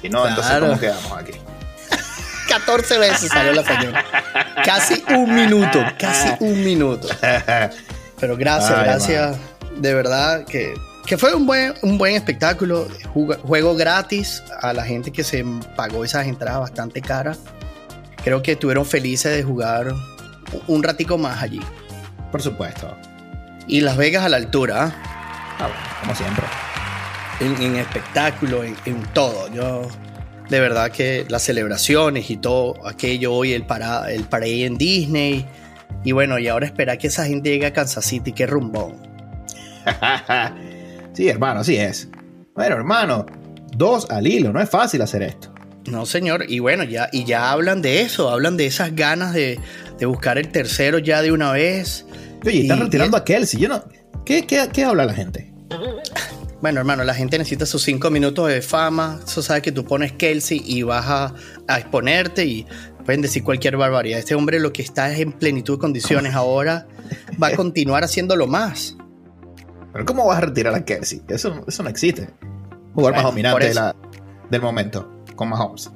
si 0.01 0.09
no, 0.09 0.27
entonces. 0.27 0.59
¿cómo 0.59 0.79
quedamos 0.79 1.11
aquí? 1.13 1.33
14 2.49 2.97
veces 2.97 3.29
salió 3.29 3.53
la 3.53 3.63
señora. 3.63 4.05
Casi 4.65 5.03
un 5.09 5.33
minuto, 5.33 5.83
casi 5.97 6.29
un 6.39 6.63
minuto. 6.63 7.07
Pero 8.19 8.37
gracias, 8.37 8.71
Ay, 8.77 8.85
gracias. 8.85 9.37
De 9.77 9.93
verdad 9.93 10.45
que, 10.45 10.73
que 11.05 11.17
fue 11.17 11.33
un 11.33 11.45
buen, 11.45 11.73
un 11.81 11.97
buen 11.97 12.15
espectáculo. 12.15 12.87
Juga- 13.13 13.37
Juego 13.43 13.75
gratis 13.75 14.43
a 14.61 14.73
la 14.73 14.83
gente 14.85 15.11
que 15.11 15.23
se 15.23 15.43
pagó 15.75 16.03
esas 16.05 16.27
entradas 16.27 16.59
bastante 16.59 17.01
caras. 17.01 17.39
Creo 18.23 18.41
que 18.41 18.53
estuvieron 18.53 18.85
felices 18.85 19.35
de 19.35 19.43
jugar 19.43 19.93
un 20.67 20.83
ratico 20.83 21.17
más 21.17 21.41
allí. 21.41 21.61
Por 22.31 22.41
supuesto. 22.41 22.95
Y 23.67 23.81
Las 23.81 23.97
Vegas 23.97 24.23
a 24.23 24.29
la 24.29 24.37
altura, 24.37 24.95
bueno, 25.59 25.73
como 26.01 26.15
siempre. 26.15 26.45
en, 27.39 27.61
en 27.61 27.75
espectáculo, 27.77 28.63
en, 28.63 28.75
en 28.85 29.01
todo. 29.13 29.49
Yo, 29.53 29.87
de 30.49 30.59
verdad 30.59 30.91
que 30.91 31.25
las 31.29 31.43
celebraciones 31.43 32.29
y 32.29 32.37
todo 32.37 32.75
aquello 32.87 33.33
hoy, 33.33 33.53
el, 33.53 33.65
para, 33.65 34.11
el 34.11 34.23
parade 34.23 34.65
en 34.65 34.77
Disney, 34.77 35.45
Y 36.05 36.11
bueno, 36.11 36.37
y 36.39 36.47
ahora 36.49 36.65
espera 36.65 36.97
que 36.97 37.07
esa 37.07 37.25
gente 37.25 37.49
llegue 37.49 37.65
a 37.67 37.73
Kansas 37.73 38.03
City, 38.05 38.33
qué 38.33 38.45
rumbón. 38.45 38.95
sí, 41.13 41.27
hermano, 41.27 41.61
así 41.61 41.77
es. 41.77 42.09
Bueno, 42.55 42.75
hermano, 42.75 43.25
dos 43.75 44.09
al 44.09 44.27
hilo, 44.27 44.53
no 44.53 44.61
es 44.61 44.69
fácil 44.69 45.01
hacer 45.01 45.23
esto. 45.23 45.53
No, 45.85 46.05
señor, 46.05 46.45
y 46.47 46.59
bueno, 46.59 46.83
ya, 46.83 47.09
y 47.11 47.25
ya 47.25 47.51
hablan 47.51 47.81
de 47.81 48.01
eso, 48.01 48.29
hablan 48.29 48.55
de 48.55 48.67
esas 48.67 48.95
ganas 48.95 49.33
de, 49.33 49.59
buscar 50.05 50.37
el 50.37 50.49
tercero 50.49 50.99
ya 50.99 51.21
de 51.21 51.31
una 51.31 51.51
vez. 51.51 52.05
Oye, 52.45 52.61
están 52.61 52.79
retirando 52.79 53.17
a 53.17 53.23
Kelsey, 53.23 53.59
yo 53.59 53.69
no. 53.69 53.83
¿Qué, 54.25 54.45
qué 54.45 54.83
habla 54.83 55.05
la 55.05 55.13
gente? 55.13 55.53
Bueno, 56.63 56.79
hermano, 56.79 57.03
la 57.03 57.13
gente 57.13 57.37
necesita 57.37 57.65
sus 57.65 57.83
cinco 57.83 58.09
minutos 58.09 58.47
de 58.47 58.61
fama. 58.61 59.19
Eso 59.27 59.41
sabes 59.41 59.63
que 59.63 59.73
tú 59.73 59.83
pones 59.83 60.13
Kelsey 60.13 60.61
y 60.65 60.83
vas 60.83 61.05
a, 61.05 61.35
a, 61.67 61.77
exponerte 61.77 62.45
y 62.45 62.65
pueden 63.03 63.21
decir 63.21 63.43
cualquier 63.43 63.75
barbaridad. 63.75 64.19
Este 64.19 64.33
hombre 64.33 64.61
lo 64.61 64.71
que 64.71 64.81
está 64.81 65.11
es 65.11 65.19
en 65.19 65.33
plenitud 65.33 65.73
de 65.73 65.79
condiciones 65.79 66.35
ahora. 66.35 66.87
Va 67.41 67.47
a 67.47 67.51
continuar 67.57 68.05
haciéndolo 68.05 68.47
más. 68.47 68.95
Pero 69.93 70.05
¿cómo 70.05 70.25
vas 70.25 70.39
a 70.39 70.41
retirar 70.41 70.73
a 70.73 70.83
Kelsey? 70.83 71.21
Eso, 71.27 71.63
eso 71.67 71.83
no 71.83 71.89
existe. 71.89 72.29
Jugar 72.95 73.13
más 73.13 73.23
dominante 73.23 73.71
del 74.49 74.61
momento 74.61 75.09
con 75.35 75.49
Mahomes. 75.49 75.91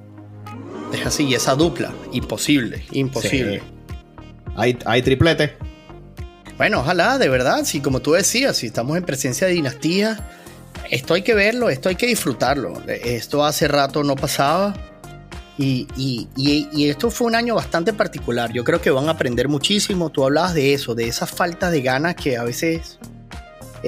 Es 0.94 1.06
así, 1.06 1.26
y 1.26 1.34
esa 1.34 1.56
dupla, 1.56 1.92
imposible, 2.14 2.86
imposible. 2.92 3.62
¿Hay, 4.56 4.78
¿Hay 4.86 5.02
triplete? 5.02 5.58
Bueno, 6.58 6.80
ojalá, 6.80 7.18
de 7.18 7.28
verdad, 7.28 7.66
si 7.66 7.82
como 7.82 8.00
tú 8.00 8.14
decías, 8.14 8.58
si 8.58 8.68
estamos 8.68 8.98
en 8.98 9.04
presencia 9.04 9.48
de 9.48 9.54
dinastía, 9.54 10.18
esto 10.90 11.14
hay 11.14 11.22
que 11.22 11.34
verlo, 11.34 11.70
esto 11.70 11.90
hay 11.90 11.96
que 11.96 12.08
disfrutarlo. 12.08 12.82
Esto 12.88 13.46
hace 13.46 13.68
rato 13.68 14.04
no 14.04 14.16
pasaba 14.16 14.74
y, 15.58 16.28
esto 16.90 17.12
fue 17.12 17.28
un 17.28 17.36
año 17.36 17.56
bastante 17.56 17.94
particular. 17.94 18.52
Yo 18.54 18.64
creo 18.64 18.80
que 18.82 18.90
van 18.90 19.08
a 19.08 19.12
aprender 19.12 19.48
muchísimo. 19.48 20.10
Tú 20.10 20.24
hablabas 20.24 20.54
de 20.54 20.74
eso, 20.74 20.96
de 20.96 21.08
esa 21.08 21.26
falta 21.26 21.70
de 21.70 21.82
ganas 21.82 22.16
que 22.16 22.38
a 22.38 22.44
veces 22.44 23.00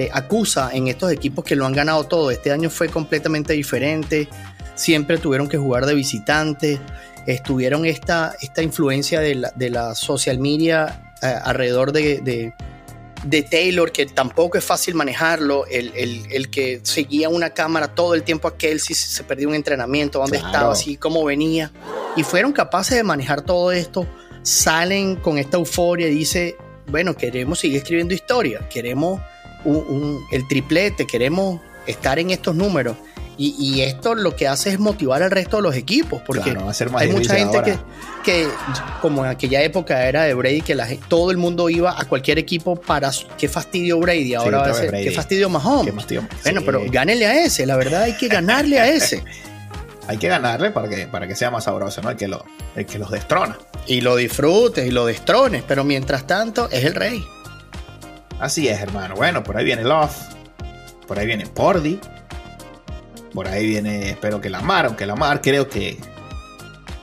eh, 0.00 0.10
acusa 0.12 0.70
en 0.72 0.88
estos 0.88 1.12
equipos 1.12 1.44
que 1.44 1.56
lo 1.56 1.66
han 1.66 1.72
ganado 1.72 2.04
todo. 2.04 2.30
Este 2.30 2.52
año 2.52 2.70
fue 2.70 2.88
completamente 2.88 3.52
diferente. 3.52 4.28
Siempre 4.74 5.18
tuvieron 5.18 5.48
que 5.48 5.58
jugar 5.58 5.86
de 5.86 5.94
visitante. 5.94 6.78
Estuvieron 7.26 7.84
esta, 7.84 8.34
esta 8.40 8.62
influencia 8.62 9.20
de 9.20 9.70
la, 9.70 9.94
social 9.94 10.38
media 10.38 11.12
eh, 11.22 11.26
alrededor 11.44 11.92
de 11.92 12.52
de 13.24 13.42
Taylor, 13.42 13.92
que 13.92 14.06
tampoco 14.06 14.56
es 14.58 14.64
fácil 14.64 14.94
manejarlo, 14.94 15.66
el, 15.66 16.50
que 16.50 16.80
seguía 16.82 17.28
una 17.28 17.50
cámara 17.50 17.88
todo 17.94 18.14
el 18.14 18.22
tiempo 18.22 18.48
a 18.48 18.56
Kelsey, 18.56 18.96
se 18.96 19.24
perdió 19.24 19.48
un 19.48 19.54
entrenamiento, 19.54 20.18
dónde 20.18 20.38
estaba, 20.38 20.72
así, 20.72 20.96
cómo 20.96 21.24
venía, 21.24 21.70
y 22.16 22.22
fueron 22.22 22.52
capaces 22.52 22.96
de 22.96 23.02
manejar 23.02 23.42
todo 23.42 23.72
esto, 23.72 24.06
salen 24.42 25.16
con 25.16 25.38
esta 25.38 25.58
euforia 25.58 26.08
y 26.08 26.14
dice, 26.14 26.56
bueno, 26.86 27.14
queremos 27.14 27.58
seguir 27.58 27.78
escribiendo 27.78 28.14
historia, 28.14 28.66
queremos 28.70 29.20
el 29.64 30.48
triplete, 30.48 31.06
queremos 31.06 31.60
estar 31.86 32.18
en 32.18 32.30
estos 32.30 32.54
números. 32.54 32.96
Y, 33.42 33.80
esto 33.80 34.14
lo 34.14 34.36
que 34.36 34.46
hace 34.46 34.68
es 34.68 34.78
motivar 34.78 35.22
al 35.22 35.30
resto 35.30 35.56
de 35.56 35.62
los 35.62 35.74
equipos, 35.74 36.20
porque 36.26 36.54
hay 36.94 37.08
mucha 37.08 37.36
gente 37.36 37.62
que, 37.62 37.78
que, 38.22 38.46
como 39.00 39.24
en 39.24 39.30
aquella 39.30 39.62
época 39.62 40.06
era 40.06 40.24
de 40.24 40.34
Brady, 40.34 40.60
que 40.60 40.74
la, 40.74 40.86
todo 41.08 41.30
el 41.30 41.38
mundo 41.38 41.70
iba 41.70 41.98
a 41.98 42.04
cualquier 42.04 42.38
equipo 42.38 42.76
para 42.76 43.10
qué 43.38 43.48
fastidio 43.48 43.98
Brady, 43.98 44.34
ahora 44.34 44.58
va 44.58 44.66
a 44.66 44.74
ser 44.74 44.90
qué 44.90 45.10
fastidio 45.10 45.48
Mahomes. 45.48 45.94
Bueno, 46.42 46.60
pero 46.66 46.82
gánele 46.90 47.26
a 47.26 47.42
ese, 47.42 47.64
la 47.64 47.76
verdad 47.76 48.02
hay 48.02 48.12
que 48.12 48.28
ganarle 48.28 48.78
a 48.78 48.90
ese. 48.90 49.24
hay 50.06 50.18
que 50.18 50.28
ganarle 50.28 50.70
para 50.70 50.88
que, 50.90 51.06
para 51.06 51.26
que 51.26 51.34
sea 51.34 51.50
más 51.50 51.64
sabroso, 51.64 52.02
¿no? 52.02 52.10
El 52.10 52.16
que, 52.18 52.28
lo, 52.28 52.44
el 52.76 52.84
que 52.84 52.98
los 52.98 53.10
destrona. 53.10 53.56
Y 53.86 54.02
lo 54.02 54.16
disfrutes 54.16 54.86
y 54.86 54.90
lo 54.90 55.06
destrones, 55.06 55.62
pero 55.66 55.82
mientras 55.82 56.26
tanto 56.26 56.68
es 56.68 56.84
el 56.84 56.94
rey. 56.94 57.24
Así 58.40 58.68
es, 58.68 58.80
hermano. 58.80 59.14
Bueno, 59.14 59.42
por 59.44 59.56
ahí 59.56 59.64
viene 59.64 59.84
Love, 59.84 60.16
por 61.06 61.18
ahí 61.18 61.26
viene 61.26 61.46
Pordy 61.46 62.00
por 63.32 63.46
ahí 63.48 63.66
viene, 63.66 64.10
espero 64.10 64.40
que 64.40 64.50
la 64.50 64.60
mar, 64.60 64.86
aunque 64.86 65.06
la 65.06 65.14
mar 65.14 65.40
creo 65.40 65.68
que 65.68 65.98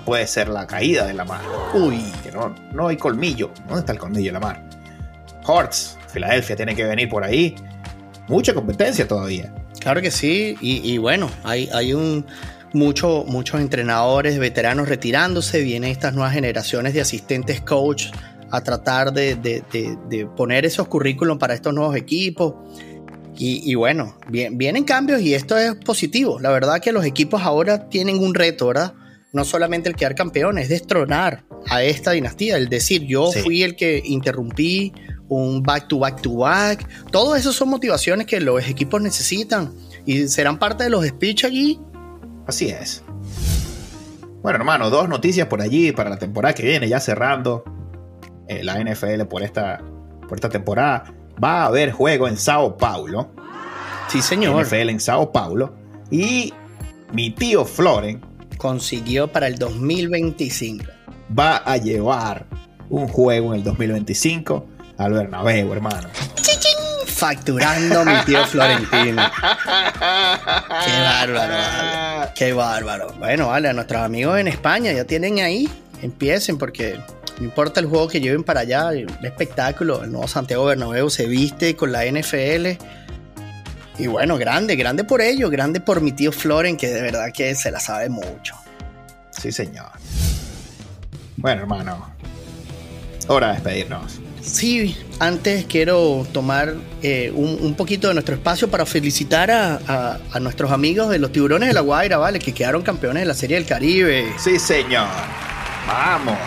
puede 0.05 0.27
ser 0.27 0.49
la 0.49 0.67
caída 0.67 1.05
de 1.05 1.13
la 1.13 1.25
mar. 1.25 1.41
Uy, 1.73 2.03
que 2.23 2.31
no, 2.31 2.53
no 2.73 2.87
hay 2.87 2.97
colmillo. 2.97 3.51
¿Dónde 3.67 3.79
está 3.79 3.93
el 3.93 3.99
colmillo 3.99 4.27
de 4.27 4.33
la 4.33 4.39
mar? 4.39 4.69
Hortz, 5.45 5.97
Filadelfia 6.11 6.55
tiene 6.55 6.75
que 6.75 6.83
venir 6.83 7.09
por 7.09 7.23
ahí. 7.23 7.55
Mucha 8.27 8.53
competencia 8.53 9.07
todavía. 9.07 9.53
Claro 9.79 10.01
que 10.01 10.11
sí, 10.11 10.57
y, 10.59 10.97
bueno, 10.97 11.29
hay, 11.43 11.69
hay 11.73 11.93
un, 11.93 12.25
mucho, 12.73 13.23
muchos 13.25 13.61
entrenadores 13.61 14.37
veteranos 14.37 14.89
retirándose, 14.89 15.61
vienen 15.61 15.91
estas 15.91 16.13
nuevas 16.13 16.33
generaciones 16.33 16.93
de 16.93 16.99
asistentes 16.99 17.61
coach 17.61 18.07
a 18.51 18.63
tratar 18.63 19.13
de, 19.13 19.35
de 19.35 20.25
poner 20.35 20.65
esos 20.65 20.87
currículums 20.87 21.39
para 21.39 21.53
estos 21.53 21.73
nuevos 21.73 21.95
equipos. 21.95 22.55
Y, 23.39 23.75
bueno, 23.75 24.17
vienen 24.29 24.83
cambios 24.83 25.21
y 25.21 25.35
esto 25.35 25.57
es 25.57 25.75
positivo. 25.75 26.39
La 26.39 26.49
verdad 26.49 26.79
que 26.79 26.91
los 26.91 27.05
equipos 27.05 27.43
ahora 27.43 27.87
tienen 27.87 28.17
un 28.17 28.33
reto, 28.33 28.67
¿verdad? 28.67 28.95
No 29.31 29.45
solamente 29.45 29.89
el 29.89 29.95
quedar 29.95 30.15
campeón, 30.15 30.57
es 30.57 30.69
destronar 30.69 31.43
a 31.69 31.83
esta 31.83 32.11
dinastía. 32.11 32.57
El 32.57 32.67
decir, 32.67 33.03
yo 33.03 33.31
fui 33.31 33.61
el 33.61 33.75
que 33.75 34.01
interrumpí 34.03 34.91
un 35.29 35.61
back 35.61 35.87
to 35.87 35.99
back 35.99 36.21
to 36.21 36.35
back. 36.37 36.87
Todo 37.11 37.35
eso 37.35 37.53
son 37.53 37.69
motivaciones 37.69 38.25
que 38.25 38.39
los 38.39 38.67
equipos 38.67 39.01
necesitan 39.01 39.71
y 40.05 40.27
serán 40.27 40.57
parte 40.57 40.85
de 40.85 40.89
los 40.89 41.05
speech 41.05 41.45
allí. 41.45 41.79
Así 42.47 42.69
es. 42.69 43.03
Bueno, 44.41 44.57
hermano, 44.57 44.89
dos 44.89 45.07
noticias 45.09 45.47
por 45.47 45.61
allí 45.61 45.91
para 45.91 46.09
la 46.09 46.17
temporada 46.17 46.55
que 46.55 46.63
viene, 46.63 46.89
ya 46.89 46.99
cerrando 46.99 47.63
eh, 48.47 48.63
la 48.63 48.79
NFL 48.83 49.23
por 49.29 49.43
esta, 49.43 49.81
por 50.27 50.37
esta 50.37 50.49
temporada 50.49 51.13
va 51.43 51.63
a 51.63 51.65
haber 51.65 51.91
juego 51.91 52.27
en 52.27 52.37
Sao 52.37 52.77
Paulo. 52.77 53.31
Sí, 54.09 54.21
señor. 54.21 54.65
NFL 54.65 54.89
en 54.89 54.99
Sao 54.99 55.31
Paulo. 55.31 55.73
Y 56.09 56.53
mi 57.11 57.31
tío 57.31 57.65
Floren 57.65 58.21
consiguió 58.57 59.31
para 59.31 59.47
el 59.47 59.57
2025. 59.57 60.85
Va 61.37 61.57
a 61.57 61.77
llevar 61.77 62.45
un 62.89 63.07
juego 63.07 63.53
en 63.53 63.59
el 63.59 63.63
2025 63.63 64.65
al 64.97 65.13
Bernabéu, 65.13 65.73
hermano. 65.73 66.09
Facturando 67.05 68.05
mi 68.05 68.13
tío 68.25 68.45
Florentino. 68.45 69.23
Qué 70.85 71.01
bárbaro, 71.01 72.31
Qué 72.35 72.53
bárbaro. 72.53 73.13
Bueno, 73.17 73.47
vale, 73.47 73.69
a 73.69 73.73
nuestros 73.73 74.03
amigos 74.03 74.39
en 74.39 74.47
España 74.47 74.91
ya 74.91 75.03
tienen 75.03 75.39
ahí. 75.39 75.67
Empiecen 76.01 76.59
porque 76.59 76.99
no 77.39 77.45
importa 77.45 77.79
el 77.79 77.85
juego 77.85 78.07
que 78.07 78.19
lleven 78.19 78.43
para 78.43 78.61
allá, 78.61 78.89
el 78.91 79.07
espectáculo, 79.23 80.03
el 80.03 80.11
nuevo 80.11 80.27
Santiago 80.27 80.65
Bernabéu 80.65 81.09
se 81.09 81.27
viste 81.27 81.75
con 81.75 81.91
la 81.91 82.05
NFL. 82.05 82.83
Y 83.99 84.07
bueno, 84.07 84.37
grande, 84.37 84.75
grande 84.75 85.03
por 85.03 85.21
ello, 85.21 85.49
grande 85.49 85.79
por 85.79 86.01
mi 86.01 86.11
tío 86.11 86.31
Floren, 86.31 86.77
que 86.77 86.87
de 86.87 87.01
verdad 87.01 87.31
que 87.33 87.53
se 87.55 87.71
la 87.71 87.79
sabe 87.79 88.09
mucho. 88.09 88.55
Sí, 89.31 89.51
señor. 89.51 89.91
Bueno, 91.35 91.61
hermano, 91.61 92.11
hora 93.27 93.47
de 93.49 93.53
despedirnos. 93.53 94.19
Sí, 94.41 94.97
antes 95.19 95.65
quiero 95.65 96.25
tomar 96.31 96.75
eh, 97.03 97.31
un, 97.35 97.75
poquito 97.75 98.07
de 98.07 98.13
nuestro 98.13 98.33
espacio 98.33 98.69
para 98.69 98.85
felicitar 98.85 99.51
a, 99.51 100.19
a, 100.31 100.39
nuestros 100.39 100.71
amigos 100.71 101.09
de 101.09 101.19
los 101.19 101.31
Tiburones 101.31 101.67
de 101.67 101.73
la 101.73 101.81
Guaira, 101.81 102.17
¿vale? 102.17 102.39
Que 102.39 102.53
quedaron 102.53 102.81
campeones 102.81 103.23
de 103.23 103.27
la 103.27 103.33
Serie 103.33 103.57
del 103.57 103.65
Caribe. 103.65 104.31
Sí, 104.39 104.57
señor. 104.57 105.07
Vamos 105.87 106.37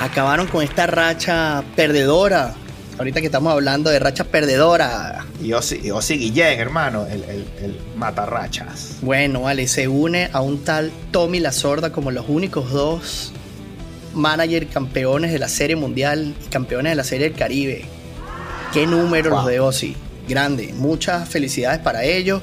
acabaron 0.00 0.46
con 0.46 0.62
esta 0.62 0.86
racha 0.86 1.62
perdedora. 1.76 2.54
Ahorita 2.98 3.20
que 3.20 3.26
estamos 3.26 3.52
hablando 3.52 3.90
de 3.90 3.98
racha 3.98 4.24
perdedora. 4.24 5.26
Y 5.42 5.52
Osi, 5.52 5.78
Guillén, 6.16 6.60
hermano, 6.60 7.06
el, 7.06 7.24
el, 7.24 7.46
el 7.60 7.78
matarrachas. 7.96 8.98
Bueno, 9.02 9.42
vale, 9.42 9.66
se 9.66 9.88
une 9.88 10.30
a 10.32 10.40
un 10.40 10.62
tal 10.62 10.92
Tommy 11.10 11.40
La 11.40 11.50
Sorda 11.50 11.90
como 11.90 12.10
los 12.12 12.26
únicos 12.28 12.70
dos 12.70 13.32
manager 14.14 14.68
campeones 14.68 15.32
de 15.32 15.40
la 15.40 15.48
Serie 15.48 15.74
Mundial 15.74 16.36
y 16.46 16.48
campeones 16.48 16.92
de 16.92 16.96
la 16.96 17.04
Serie 17.04 17.28
del 17.28 17.36
Caribe. 17.36 17.84
Qué 18.72 18.86
número 18.86 19.30
los 19.30 19.46
de 19.46 19.58
Osi. 19.58 19.96
Grande. 20.28 20.72
Muchas 20.76 21.28
felicidades 21.28 21.80
para 21.80 22.04
ellos. 22.04 22.42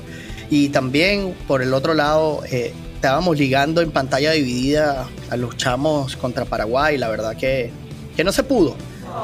Y 0.50 0.68
también, 0.70 1.34
por 1.48 1.62
el 1.62 1.74
otro 1.74 1.94
lado, 1.94 2.44
eh, 2.52 2.74
estábamos 3.02 3.36
ligando 3.36 3.82
en 3.82 3.90
pantalla 3.90 4.30
dividida 4.34 5.08
a 5.32 5.36
los 5.36 5.58
chamos 5.58 6.16
contra 6.18 6.46
Paraguay. 6.46 7.00
La 7.00 7.10
verdad 7.10 7.36
que, 7.36 7.72
que 8.16 8.24
no 8.24 8.32
se 8.32 8.44
pudo. 8.44 8.76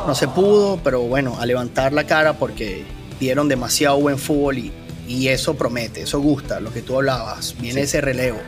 No 0.07 0.15
se 0.15 0.27
pudo, 0.27 0.79
pero 0.83 1.01
bueno, 1.01 1.37
a 1.39 1.45
levantar 1.45 1.93
la 1.93 2.05
cara 2.05 2.33
porque 2.33 2.83
dieron 3.19 3.47
demasiado 3.47 3.99
buen 3.99 4.17
fútbol 4.17 4.57
y, 4.57 4.73
y 5.07 5.27
eso 5.27 5.53
promete, 5.53 6.01
eso 6.01 6.19
gusta, 6.19 6.59
lo 6.59 6.73
que 6.73 6.81
tú 6.81 6.95
hablabas. 6.95 7.55
Viene 7.59 7.81
ese 7.81 8.01
relevo. 8.01 8.39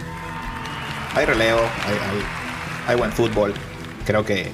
Hay 1.13 1.27
relevo, 1.27 1.59
hay, 1.59 2.87
hay, 2.87 2.95
buen 2.97 3.11
fútbol. 3.11 3.53
Creo 4.07 4.25
que, 4.25 4.49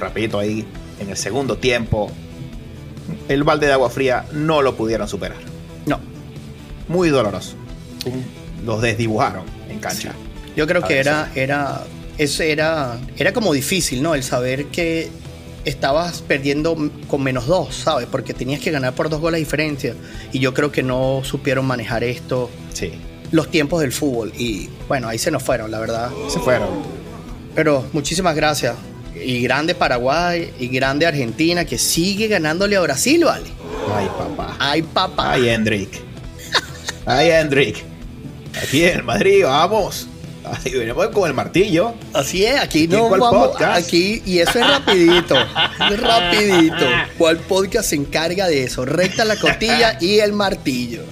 rapidito 0.00 0.40
ahí, 0.40 0.66
en 0.98 1.08
el 1.08 1.16
segundo 1.16 1.56
tiempo, 1.56 2.10
el 3.28 3.44
balde 3.44 3.68
de 3.68 3.74
agua 3.74 3.90
fría 3.90 4.24
no 4.32 4.60
lo 4.60 4.74
pudieron 4.74 5.06
superar. 5.06 5.38
No. 5.86 6.00
Muy 6.88 7.10
doloroso. 7.10 7.54
Los 8.64 8.82
desdibujaron 8.82 9.44
en 9.68 9.78
cancha. 9.78 10.12
Yo 10.56 10.66
creo 10.66 10.82
que 10.82 10.98
era, 10.98 11.30
era, 11.34 11.84
eso 12.18 12.42
era, 12.42 12.98
era 13.18 13.32
como 13.32 13.52
difícil, 13.52 14.02
¿no? 14.02 14.14
El 14.14 14.22
saber 14.22 14.66
que 14.66 15.10
estabas 15.66 16.22
perdiendo 16.22 16.90
con 17.08 17.22
menos 17.22 17.46
dos, 17.46 17.74
¿sabes? 17.74 18.06
Porque 18.10 18.32
tenías 18.32 18.60
que 18.60 18.70
ganar 18.70 18.94
por 18.94 19.10
dos 19.10 19.20
goles 19.20 19.38
de 19.38 19.44
diferencia. 19.44 19.94
Y 20.32 20.38
yo 20.38 20.54
creo 20.54 20.72
que 20.72 20.82
no 20.82 21.20
supieron 21.24 21.66
manejar 21.66 22.04
esto. 22.04 22.50
Sí. 22.72 22.92
Los 23.32 23.50
tiempos 23.50 23.80
del 23.82 23.92
fútbol. 23.92 24.32
Y 24.38 24.70
bueno, 24.88 25.08
ahí 25.08 25.18
se 25.18 25.30
nos 25.30 25.42
fueron, 25.42 25.70
la 25.70 25.80
verdad. 25.80 26.10
Se 26.28 26.38
fueron. 26.38 26.68
Pero 27.54 27.84
muchísimas 27.92 28.34
gracias. 28.34 28.76
Y 29.14 29.40
grande 29.42 29.74
Paraguay 29.74 30.52
y 30.58 30.68
grande 30.68 31.06
Argentina 31.06 31.64
que 31.64 31.78
sigue 31.78 32.28
ganándole 32.28 32.76
a 32.76 32.80
Brasil, 32.80 33.24
¿vale? 33.24 33.46
Ay, 33.94 34.06
papá. 34.06 34.56
Ay, 34.58 34.82
papá. 34.82 35.32
Ay, 35.32 35.48
Hendrik. 35.48 36.00
Ay, 37.06 37.30
Hendrik. 37.30 37.84
Aquí 38.62 38.84
en 38.84 39.04
Madrid, 39.04 39.44
vamos. 39.44 40.06
Ay, 40.46 40.72
venimos 40.72 41.08
con 41.08 41.28
el 41.28 41.34
martillo. 41.34 41.94
Así 42.12 42.44
es, 42.44 42.60
aquí 42.60 42.86
no 42.86 43.08
vamos. 43.08 43.60
Aquí, 43.60 44.22
y 44.24 44.38
eso 44.38 44.58
es 44.60 44.68
rapidito. 44.68 45.34
rapidito. 45.78 46.86
¿Cuál 47.18 47.38
podcast 47.38 47.90
se 47.90 47.96
encarga 47.96 48.46
de 48.46 48.64
eso? 48.64 48.84
Recta 48.84 49.24
la 49.24 49.36
costilla 49.36 49.98
y 50.00 50.20
el 50.20 50.32
martillo. 50.32 51.02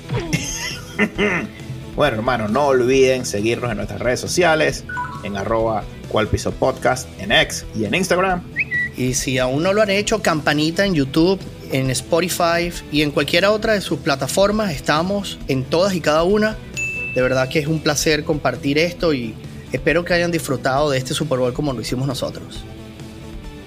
bueno, 1.96 2.16
hermano, 2.16 2.48
no 2.48 2.66
olviden 2.66 3.26
seguirnos 3.26 3.70
en 3.72 3.78
nuestras 3.78 4.00
redes 4.00 4.20
sociales, 4.20 4.84
en 5.24 5.36
arroba 5.36 5.82
cual 6.08 6.28
piso 6.28 6.52
podcast, 6.52 7.08
en 7.18 7.32
X 7.32 7.66
y 7.74 7.86
en 7.86 7.94
Instagram. 7.94 8.42
Y 8.96 9.14
si 9.14 9.38
aún 9.38 9.64
no 9.64 9.72
lo 9.72 9.82
han 9.82 9.90
hecho, 9.90 10.22
campanita 10.22 10.86
en 10.86 10.94
YouTube, 10.94 11.40
en 11.72 11.90
Spotify 11.90 12.72
y 12.92 13.02
en 13.02 13.10
cualquiera 13.10 13.50
otra 13.50 13.72
de 13.72 13.80
sus 13.80 13.98
plataformas. 13.98 14.70
Estamos 14.70 15.38
en 15.48 15.64
todas 15.64 15.94
y 15.94 16.00
cada 16.00 16.22
una 16.22 16.56
de 17.14 17.22
verdad 17.22 17.48
que 17.48 17.60
es 17.60 17.66
un 17.66 17.80
placer 17.80 18.24
compartir 18.24 18.78
esto 18.78 19.14
y 19.14 19.34
espero 19.72 20.04
que 20.04 20.14
hayan 20.14 20.30
disfrutado 20.30 20.90
de 20.90 20.98
este 20.98 21.14
Super 21.14 21.38
Bowl 21.38 21.52
como 21.52 21.72
lo 21.72 21.80
hicimos 21.80 22.06
nosotros. 22.06 22.64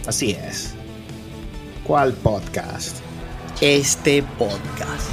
Así 0.06 0.32
es. 0.32 0.74
¿Cuál 1.84 2.14
podcast? 2.14 2.98
Este 3.62 4.24
podcast. 4.38 5.10